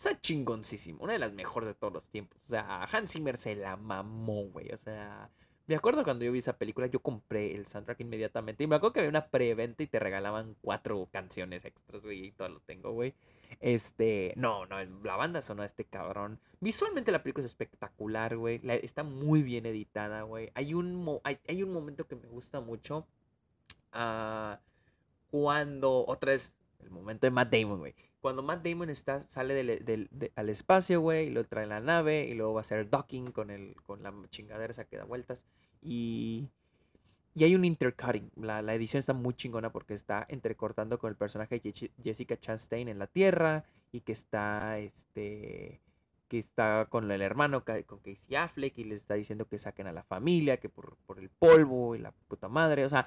sea, 0.02 0.20
chingoncísimo. 0.20 1.02
Una 1.04 1.14
de 1.14 1.18
las 1.18 1.32
mejores 1.32 1.68
de 1.68 1.74
todos 1.74 1.92
los 1.92 2.08
tiempos. 2.10 2.38
O 2.44 2.48
sea, 2.48 2.84
Hans 2.84 3.12
Zimmer 3.12 3.36
se 3.36 3.56
la 3.56 3.76
mamó, 3.76 4.44
güey. 4.50 4.70
O 4.72 4.78
sea, 4.78 5.30
me 5.66 5.74
acuerdo 5.74 6.04
cuando 6.04 6.24
yo 6.24 6.32
vi 6.32 6.38
esa 6.38 6.58
película, 6.58 6.86
yo 6.86 7.00
compré 7.00 7.54
el 7.54 7.66
soundtrack 7.66 8.00
inmediatamente. 8.00 8.62
Y 8.64 8.66
me 8.66 8.76
acuerdo 8.76 8.92
que 8.94 9.00
había 9.00 9.10
una 9.10 9.26
preventa 9.28 9.82
y 9.82 9.86
te 9.86 9.98
regalaban 9.98 10.56
cuatro 10.60 11.08
canciones 11.10 11.64
extras, 11.64 12.02
güey. 12.02 12.26
Y 12.26 12.32
todo 12.32 12.48
lo 12.48 12.60
tengo, 12.60 12.92
güey. 12.92 13.14
Este, 13.60 14.32
no, 14.36 14.66
no, 14.66 14.82
la 15.02 15.16
banda 15.16 15.42
sonó 15.42 15.62
a 15.62 15.66
este 15.66 15.84
cabrón. 15.84 16.40
Visualmente 16.60 17.12
la 17.12 17.22
película 17.22 17.44
es 17.44 17.50
espectacular, 17.50 18.36
güey. 18.36 18.60
está 18.82 19.02
muy 19.02 19.42
bien 19.42 19.66
editada, 19.66 20.22
güey. 20.22 20.50
Hay 20.54 20.74
un, 20.74 21.20
hay, 21.24 21.62
un 21.62 21.72
momento 21.72 22.06
que 22.06 22.16
me 22.16 22.28
gusta 22.28 22.60
mucho. 22.60 23.06
Uh, 23.94 24.56
cuando, 25.30 26.04
otra 26.06 26.32
vez, 26.32 26.54
el 26.80 26.90
momento 26.90 27.26
de 27.26 27.30
Matt 27.30 27.52
Damon, 27.52 27.78
güey 27.78 27.94
cuando 28.26 28.42
Matt 28.42 28.66
Damon 28.66 28.90
está, 28.90 29.24
sale 29.28 29.54
del, 29.54 30.10
al 30.34 30.48
espacio, 30.48 31.00
güey, 31.00 31.28
y 31.28 31.30
lo 31.30 31.44
trae 31.44 31.62
en 31.62 31.68
la 31.68 31.78
nave, 31.78 32.26
y 32.26 32.34
luego 32.34 32.54
va 32.54 32.60
a 32.60 32.62
hacer 32.62 32.90
docking 32.90 33.30
con, 33.30 33.50
el, 33.50 33.76
con 33.84 34.02
la 34.02 34.12
chingadera 34.30 34.72
esa 34.72 34.84
que 34.84 34.96
da 34.96 35.04
vueltas. 35.04 35.46
Y, 35.80 36.48
y 37.36 37.44
hay 37.44 37.54
un 37.54 37.64
intercutting. 37.64 38.32
La, 38.34 38.62
la, 38.62 38.74
edición 38.74 38.98
está 38.98 39.12
muy 39.12 39.34
chingona 39.34 39.70
porque 39.70 39.94
está 39.94 40.26
entrecortando 40.28 40.98
con 40.98 41.08
el 41.08 41.16
personaje 41.16 41.60
de 41.60 41.90
Jessica 42.02 42.36
Chastain 42.36 42.88
en 42.88 42.98
la 42.98 43.06
Tierra 43.06 43.64
y 43.92 44.00
que 44.00 44.10
está, 44.10 44.76
este, 44.80 45.80
que 46.26 46.40
está 46.40 46.86
con 46.90 47.08
el 47.08 47.22
hermano, 47.22 47.62
con 47.64 48.00
Casey 48.00 48.34
Affleck 48.34 48.76
y 48.78 48.84
le 48.84 48.96
está 48.96 49.14
diciendo 49.14 49.46
que 49.46 49.58
saquen 49.58 49.86
a 49.86 49.92
la 49.92 50.02
familia, 50.02 50.56
que 50.56 50.68
por, 50.68 50.96
por 51.06 51.20
el 51.20 51.30
polvo 51.30 51.94
y 51.94 52.00
la 52.00 52.10
puta 52.10 52.48
madre. 52.48 52.84
O 52.84 52.88
sea, 52.88 53.06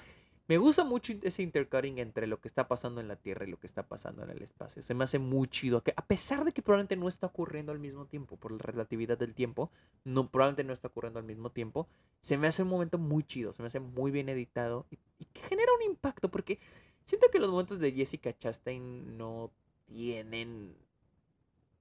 me 0.49 0.57
gusta 0.57 0.83
mucho 0.83 1.13
ese 1.21 1.43
intercutting 1.43 1.99
entre 1.99 2.25
lo 2.25 2.41
que 2.41 2.47
está 2.47 2.67
pasando 2.67 2.99
en 2.99 3.07
la 3.07 3.15
Tierra 3.15 3.45
y 3.45 3.51
lo 3.51 3.59
que 3.59 3.67
está 3.67 3.83
pasando 3.83 4.23
en 4.23 4.31
el 4.31 4.41
espacio. 4.41 4.81
Se 4.81 4.95
me 4.95 5.03
hace 5.03 5.19
muy 5.19 5.47
chido. 5.47 5.83
Que 5.83 5.93
a 5.95 6.03
pesar 6.03 6.43
de 6.43 6.51
que 6.53 6.63
probablemente 6.63 6.95
no 6.95 7.07
está 7.07 7.27
ocurriendo 7.27 7.71
al 7.71 7.77
mismo 7.77 8.07
tiempo, 8.07 8.35
por 8.35 8.51
la 8.51 8.57
relatividad 8.57 9.15
del 9.15 9.35
tiempo, 9.35 9.69
no, 10.05 10.31
probablemente 10.31 10.63
no 10.63 10.73
está 10.73 10.87
ocurriendo 10.87 11.19
al 11.19 11.27
mismo 11.27 11.51
tiempo, 11.51 11.87
se 12.19 12.35
me 12.35 12.47
hace 12.47 12.63
un 12.63 12.69
momento 12.69 12.97
muy 12.97 13.23
chido, 13.23 13.53
se 13.53 13.61
me 13.61 13.67
hace 13.67 13.79
muy 13.79 14.09
bien 14.09 14.27
editado 14.27 14.87
y, 14.89 14.97
que 15.25 15.41
genera 15.41 15.71
un 15.75 15.83
impacto. 15.83 16.31
Porque 16.31 16.57
siento 17.05 17.29
que 17.29 17.37
los 17.37 17.51
momentos 17.51 17.77
de 17.77 17.91
Jessica 17.91 18.35
Chastain 18.35 19.19
no 19.19 19.51
tienen 19.85 20.75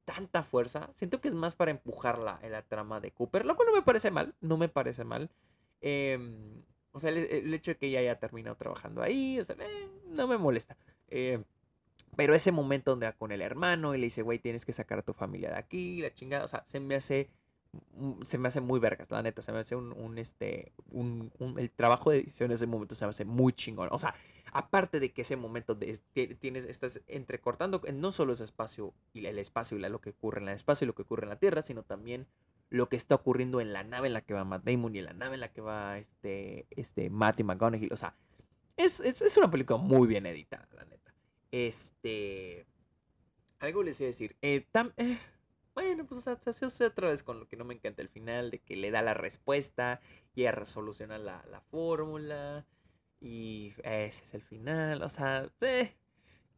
tanta 0.04 0.42
fuerza. 0.42 0.90
Siento 0.92 1.22
que 1.22 1.28
es 1.28 1.34
más 1.34 1.54
para 1.54 1.70
empujar 1.70 2.18
la, 2.18 2.38
la 2.46 2.60
trama 2.60 3.00
de 3.00 3.12
Cooper, 3.12 3.46
lo 3.46 3.56
cual 3.56 3.68
no 3.68 3.76
me 3.76 3.82
parece 3.82 4.10
mal, 4.10 4.34
no 4.42 4.58
me 4.58 4.68
parece 4.68 5.04
mal. 5.04 5.30
Eh, 5.80 6.18
o 6.92 7.00
sea, 7.00 7.10
el, 7.10 7.52
hecho 7.54 7.72
de 7.72 7.76
que 7.76 7.86
ella 7.86 8.00
haya 8.00 8.18
terminado 8.18 8.56
trabajando 8.56 9.02
ahí, 9.02 9.38
o 9.40 9.44
sea, 9.44 9.56
eh, 9.58 9.88
no 10.06 10.26
me 10.26 10.38
molesta. 10.38 10.76
Eh, 11.08 11.42
pero 12.16 12.34
ese 12.34 12.50
momento 12.50 12.90
donde 12.90 13.06
va 13.06 13.12
con 13.12 13.30
el 13.30 13.40
hermano 13.40 13.94
y 13.94 13.98
le 13.98 14.06
dice, 14.06 14.22
güey, 14.22 14.38
tienes 14.38 14.64
que 14.64 14.72
sacar 14.72 14.98
a 14.98 15.02
tu 15.02 15.12
familia 15.12 15.50
de 15.50 15.56
aquí, 15.56 16.02
la 16.02 16.12
chingada, 16.12 16.44
o 16.44 16.48
sea, 16.48 16.64
se 16.66 16.80
me 16.80 16.96
hace, 16.96 17.30
se 18.22 18.38
me 18.38 18.48
hace 18.48 18.60
muy 18.60 18.80
vergas, 18.80 19.10
la 19.10 19.22
neta, 19.22 19.40
se 19.42 19.52
me 19.52 19.58
hace 19.58 19.76
un, 19.76 20.18
este, 20.18 20.72
un, 20.90 21.30
el 21.58 21.70
trabajo 21.70 22.10
de 22.10 22.18
edición 22.18 22.50
en 22.50 22.54
ese 22.54 22.66
momento 22.66 22.94
se 22.94 23.04
me 23.04 23.10
hace 23.10 23.24
muy 23.24 23.52
chingón. 23.52 23.88
O 23.92 23.98
sea, 23.98 24.14
aparte 24.52 24.98
de 24.98 25.12
que 25.12 25.22
ese 25.22 25.36
momento 25.36 25.74
de, 25.74 26.00
tienes, 26.40 26.64
estás 26.64 27.00
entrecortando 27.06 27.80
no 27.94 28.10
solo 28.10 28.32
ese 28.32 28.44
espacio 28.44 28.94
y 29.12 29.26
el 29.26 29.38
espacio 29.38 29.78
y 29.78 29.80
lo 29.80 30.00
que 30.00 30.10
ocurre 30.10 30.40
en 30.40 30.48
el 30.48 30.54
espacio 30.54 30.86
y 30.86 30.88
lo 30.88 30.94
que 30.94 31.02
ocurre 31.02 31.24
en 31.24 31.28
la 31.28 31.38
Tierra, 31.38 31.62
sino 31.62 31.84
también 31.84 32.26
lo 32.70 32.88
que 32.88 32.96
está 32.96 33.14
ocurriendo 33.14 33.60
en 33.60 33.72
la 33.72 33.84
nave 33.84 34.08
en 34.08 34.12
la 34.12 34.20
que 34.22 34.34
va 34.34 34.44
Matt 34.44 34.64
Damon 34.64 34.94
y 34.94 34.98
en 34.98 35.06
la 35.06 35.12
nave 35.12 35.34
en 35.34 35.40
la 35.40 35.52
que 35.52 35.60
va 35.60 35.98
este, 35.98 36.66
este 36.70 37.10
Matthew 37.10 37.46
McConaughey. 37.46 37.88
O 37.92 37.96
sea, 37.96 38.14
es, 38.76 39.00
es, 39.00 39.36
una 39.36 39.50
película 39.50 39.78
muy 39.78 40.06
bien 40.06 40.26
editada, 40.26 40.68
la 40.74 40.84
neta. 40.84 41.14
Este. 41.50 42.66
Algo 43.58 43.82
les 43.82 43.98
iba 44.00 44.06
a 44.06 44.08
decir. 44.08 44.36
Eh, 44.42 44.66
eh, 44.96 45.18
bueno, 45.74 46.06
pues 46.06 46.26
otra 46.26 47.08
vez 47.08 47.22
con 47.22 47.40
lo 47.40 47.48
que 47.48 47.56
no 47.56 47.64
me 47.64 47.74
encanta 47.74 48.02
el 48.02 48.08
final, 48.08 48.50
de 48.50 48.60
que 48.60 48.76
le 48.76 48.90
da 48.90 49.02
la 49.02 49.14
respuesta 49.14 50.00
y 50.34 50.46
resoluciona 50.48 51.18
la, 51.18 51.44
la 51.50 51.60
fórmula. 51.60 52.66
Y 53.20 53.72
ese 53.82 54.22
es 54.24 54.34
el 54.34 54.42
final. 54.42 55.02
O 55.02 55.08
sea, 55.08 55.50
eh, 55.60 55.92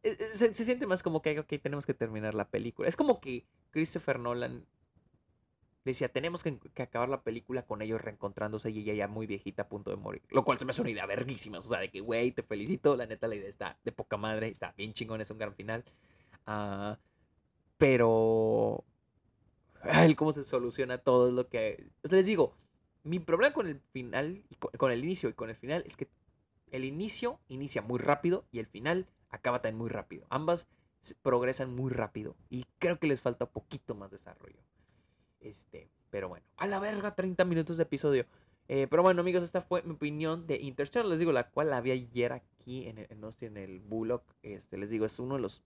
se, 0.03 0.53
se, 0.53 0.65
siente 0.65 0.85
más 0.85 1.01
como 1.01 1.21
que, 1.21 1.39
ok, 1.39 1.53
tenemos 1.61 1.85
que 1.85 1.93
terminar 1.93 2.35
la 2.35 2.49
película. 2.49 2.87
Es 2.87 2.95
como 2.95 3.19
que 3.19 3.45
Christopher 3.71 4.19
Nolan 4.19 4.65
decía, 5.83 6.09
tenemos 6.09 6.43
que, 6.43 6.59
acabar 6.77 7.09
la 7.09 7.23
película 7.23 7.63
con 7.63 7.81
ellos 7.81 8.01
reencontrándose 8.01 8.69
y 8.71 8.79
ella 8.79 8.93
ya 8.93 9.07
muy 9.07 9.27
viejita 9.27 9.63
a 9.63 9.69
punto 9.69 9.89
de 9.89 9.97
morir. 9.97 10.21
Lo 10.29 10.43
cual 10.43 10.59
se 10.59 10.65
me 10.65 10.71
hace 10.71 10.81
una 10.81 10.91
idea 10.91 11.05
verguísima. 11.05 11.59
O 11.59 11.61
sea, 11.61 11.79
de 11.79 11.89
que, 11.89 12.01
güey, 12.01 12.31
te 12.31 12.43
felicito. 12.43 12.95
La 12.95 13.05
neta, 13.05 13.27
la 13.27 13.35
idea 13.35 13.49
está 13.49 13.79
de 13.83 13.91
poca 13.91 14.17
madre. 14.17 14.49
Está 14.49 14.73
bien 14.77 14.93
chingón, 14.93 15.21
es 15.21 15.31
un 15.31 15.37
gran 15.37 15.55
final. 15.55 15.83
Uh, 16.47 16.95
pero... 17.77 18.83
Ay, 19.81 20.13
cómo 20.13 20.31
se 20.31 20.43
soluciona 20.43 20.99
todo 20.99 21.31
lo 21.31 21.49
que... 21.49 21.89
les 22.03 22.25
digo, 22.25 22.55
mi 23.03 23.19
problema 23.19 23.53
con 23.53 23.67
el 23.67 23.79
final, 23.91 24.43
con, 24.77 24.91
el 24.91 25.03
inicio 25.03 25.29
y 25.29 25.33
con 25.33 25.49
el 25.49 25.55
final 25.55 25.83
es 25.87 25.97
que 25.97 26.07
el 26.69 26.85
inicio 26.85 27.39
inicia 27.47 27.81
muy 27.81 27.99
rápido 27.99 28.45
y 28.51 28.59
el 28.59 28.67
final 28.67 29.07
acaba 29.29 29.61
también 29.61 29.79
muy 29.79 29.89
rápido. 29.89 30.27
Ambas 30.29 30.67
progresan 31.23 31.75
muy 31.75 31.91
rápido 31.91 32.35
y 32.49 32.65
creo 32.77 32.99
que 32.99 33.07
les 33.07 33.21
falta 33.21 33.45
un 33.45 33.51
poquito 33.51 33.95
más 33.95 34.11
desarrollo. 34.11 34.61
Este, 35.41 35.89
pero 36.09 36.29
bueno, 36.29 36.45
a 36.57 36.67
la 36.67 36.79
verga, 36.79 37.15
30 37.15 37.43
minutos 37.45 37.77
de 37.77 37.83
episodio. 37.83 38.25
Eh, 38.67 38.87
pero 38.89 39.03
bueno, 39.03 39.21
amigos, 39.21 39.43
esta 39.43 39.61
fue 39.61 39.81
mi 39.83 39.93
opinión 39.93 40.47
de 40.47 40.55
Interstellar. 40.57 41.05
Les 41.05 41.19
digo, 41.19 41.31
la 41.31 41.49
cual 41.49 41.69
la 41.69 41.81
vi 41.81 41.91
ayer 41.91 42.31
aquí 42.31 42.87
en 42.87 42.99
el, 42.99 43.07
en, 43.09 43.21
en 43.41 43.57
el 43.57 43.79
Bullock. 43.79 44.23
Este, 44.43 44.77
les 44.77 44.89
digo, 44.89 45.05
es 45.05 45.19
uno 45.19 45.35
de 45.35 45.41
los. 45.41 45.61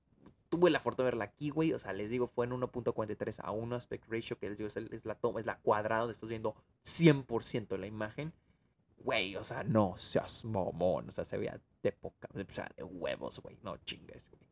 Tuve 0.49 0.69
la 0.69 0.79
fortuna 0.79 1.05
de 1.05 1.11
verla 1.11 1.25
aquí, 1.25 1.49
güey. 1.49 1.73
O 1.73 1.79
sea, 1.79 1.93
les 1.93 2.09
digo, 2.09 2.27
fue 2.27 2.45
en 2.45 2.53
1.43 2.53 3.41
a 3.43 3.51
1 3.51 3.75
aspect 3.75 4.09
ratio, 4.09 4.39
que 4.39 4.49
les 4.49 4.57
digo, 4.57 4.67
es, 4.69 4.77
el, 4.77 5.01
la 5.03 5.15
toma, 5.15 5.39
es 5.39 5.45
la 5.45 5.59
cuadrada 5.59 6.01
donde 6.01 6.13
estás 6.13 6.29
viendo 6.29 6.55
100% 6.83 7.77
la 7.77 7.87
imagen. 7.87 8.33
Güey, 8.97 9.35
o 9.35 9.43
sea, 9.43 9.63
no 9.63 9.95
seas 9.97 10.45
momón. 10.45 11.09
O 11.09 11.11
sea, 11.11 11.25
se 11.25 11.37
veía 11.37 11.59
de 11.83 11.91
poca. 11.91 12.27
O 12.33 12.53
sea, 12.53 12.71
de 12.75 12.83
huevos, 12.83 13.39
güey. 13.39 13.57
No 13.61 13.77
chingues, 13.77 14.25
güey. 14.31 14.44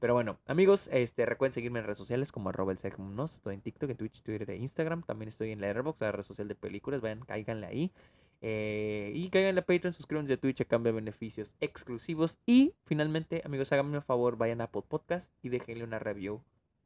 Pero 0.00 0.14
bueno, 0.14 0.38
amigos, 0.46 0.88
este, 0.92 1.26
recuerden 1.26 1.52
seguirme 1.52 1.80
en 1.80 1.86
redes 1.86 1.98
sociales 1.98 2.30
como 2.30 2.50
arroba 2.50 2.72
el 2.72 2.78
Estoy 2.78 3.54
en 3.54 3.60
TikTok, 3.60 3.90
en 3.90 3.96
Twitch, 3.96 4.22
Twitter 4.22 4.50
e 4.50 4.56
Instagram. 4.56 5.02
También 5.02 5.28
estoy 5.28 5.50
en 5.50 5.60
Letterboxd, 5.60 6.02
la 6.02 6.12
red 6.12 6.22
social 6.22 6.46
de 6.46 6.54
películas. 6.54 7.00
Vayan, 7.00 7.20
cáiganle 7.20 7.66
ahí. 7.66 7.92
Eh, 8.40 9.10
y 9.14 9.28
caigan 9.30 9.58
a 9.58 9.62
Patreon, 9.62 9.92
suscríbanse 9.92 10.34
a 10.34 10.36
Twitch 10.36 10.60
a 10.60 10.64
cambio 10.64 10.92
de 10.92 11.00
beneficios 11.00 11.54
exclusivos. 11.60 12.38
Y 12.46 12.74
finalmente, 12.84 13.42
amigos, 13.44 13.72
háganme 13.72 13.96
un 13.96 14.02
favor, 14.02 14.36
vayan 14.36 14.60
a 14.60 14.64
Apple 14.64 14.82
Podcast 14.86 15.32
y 15.42 15.48
déjenle 15.48 15.82
una 15.82 15.98
review 15.98 16.40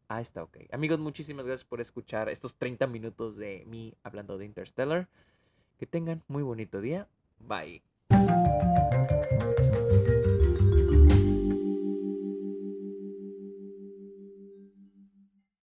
a 0.09 0.21
esta, 0.21 0.43
ok. 0.43 0.59
Amigos, 0.73 0.99
muchísimas 0.99 1.45
gracias 1.45 1.69
por 1.69 1.81
escuchar 1.81 2.31
estos 2.31 2.55
30 2.55 2.87
minutos 2.87 3.37
de 3.37 3.65
mí 3.67 3.95
hablando 4.03 4.39
de 4.39 4.47
Interstellar. 4.47 5.09
Que 5.79 5.87
tengan 5.87 6.23
muy 6.29 6.43
bonito 6.43 6.81
día. 6.81 7.09
Bye. 7.41 7.83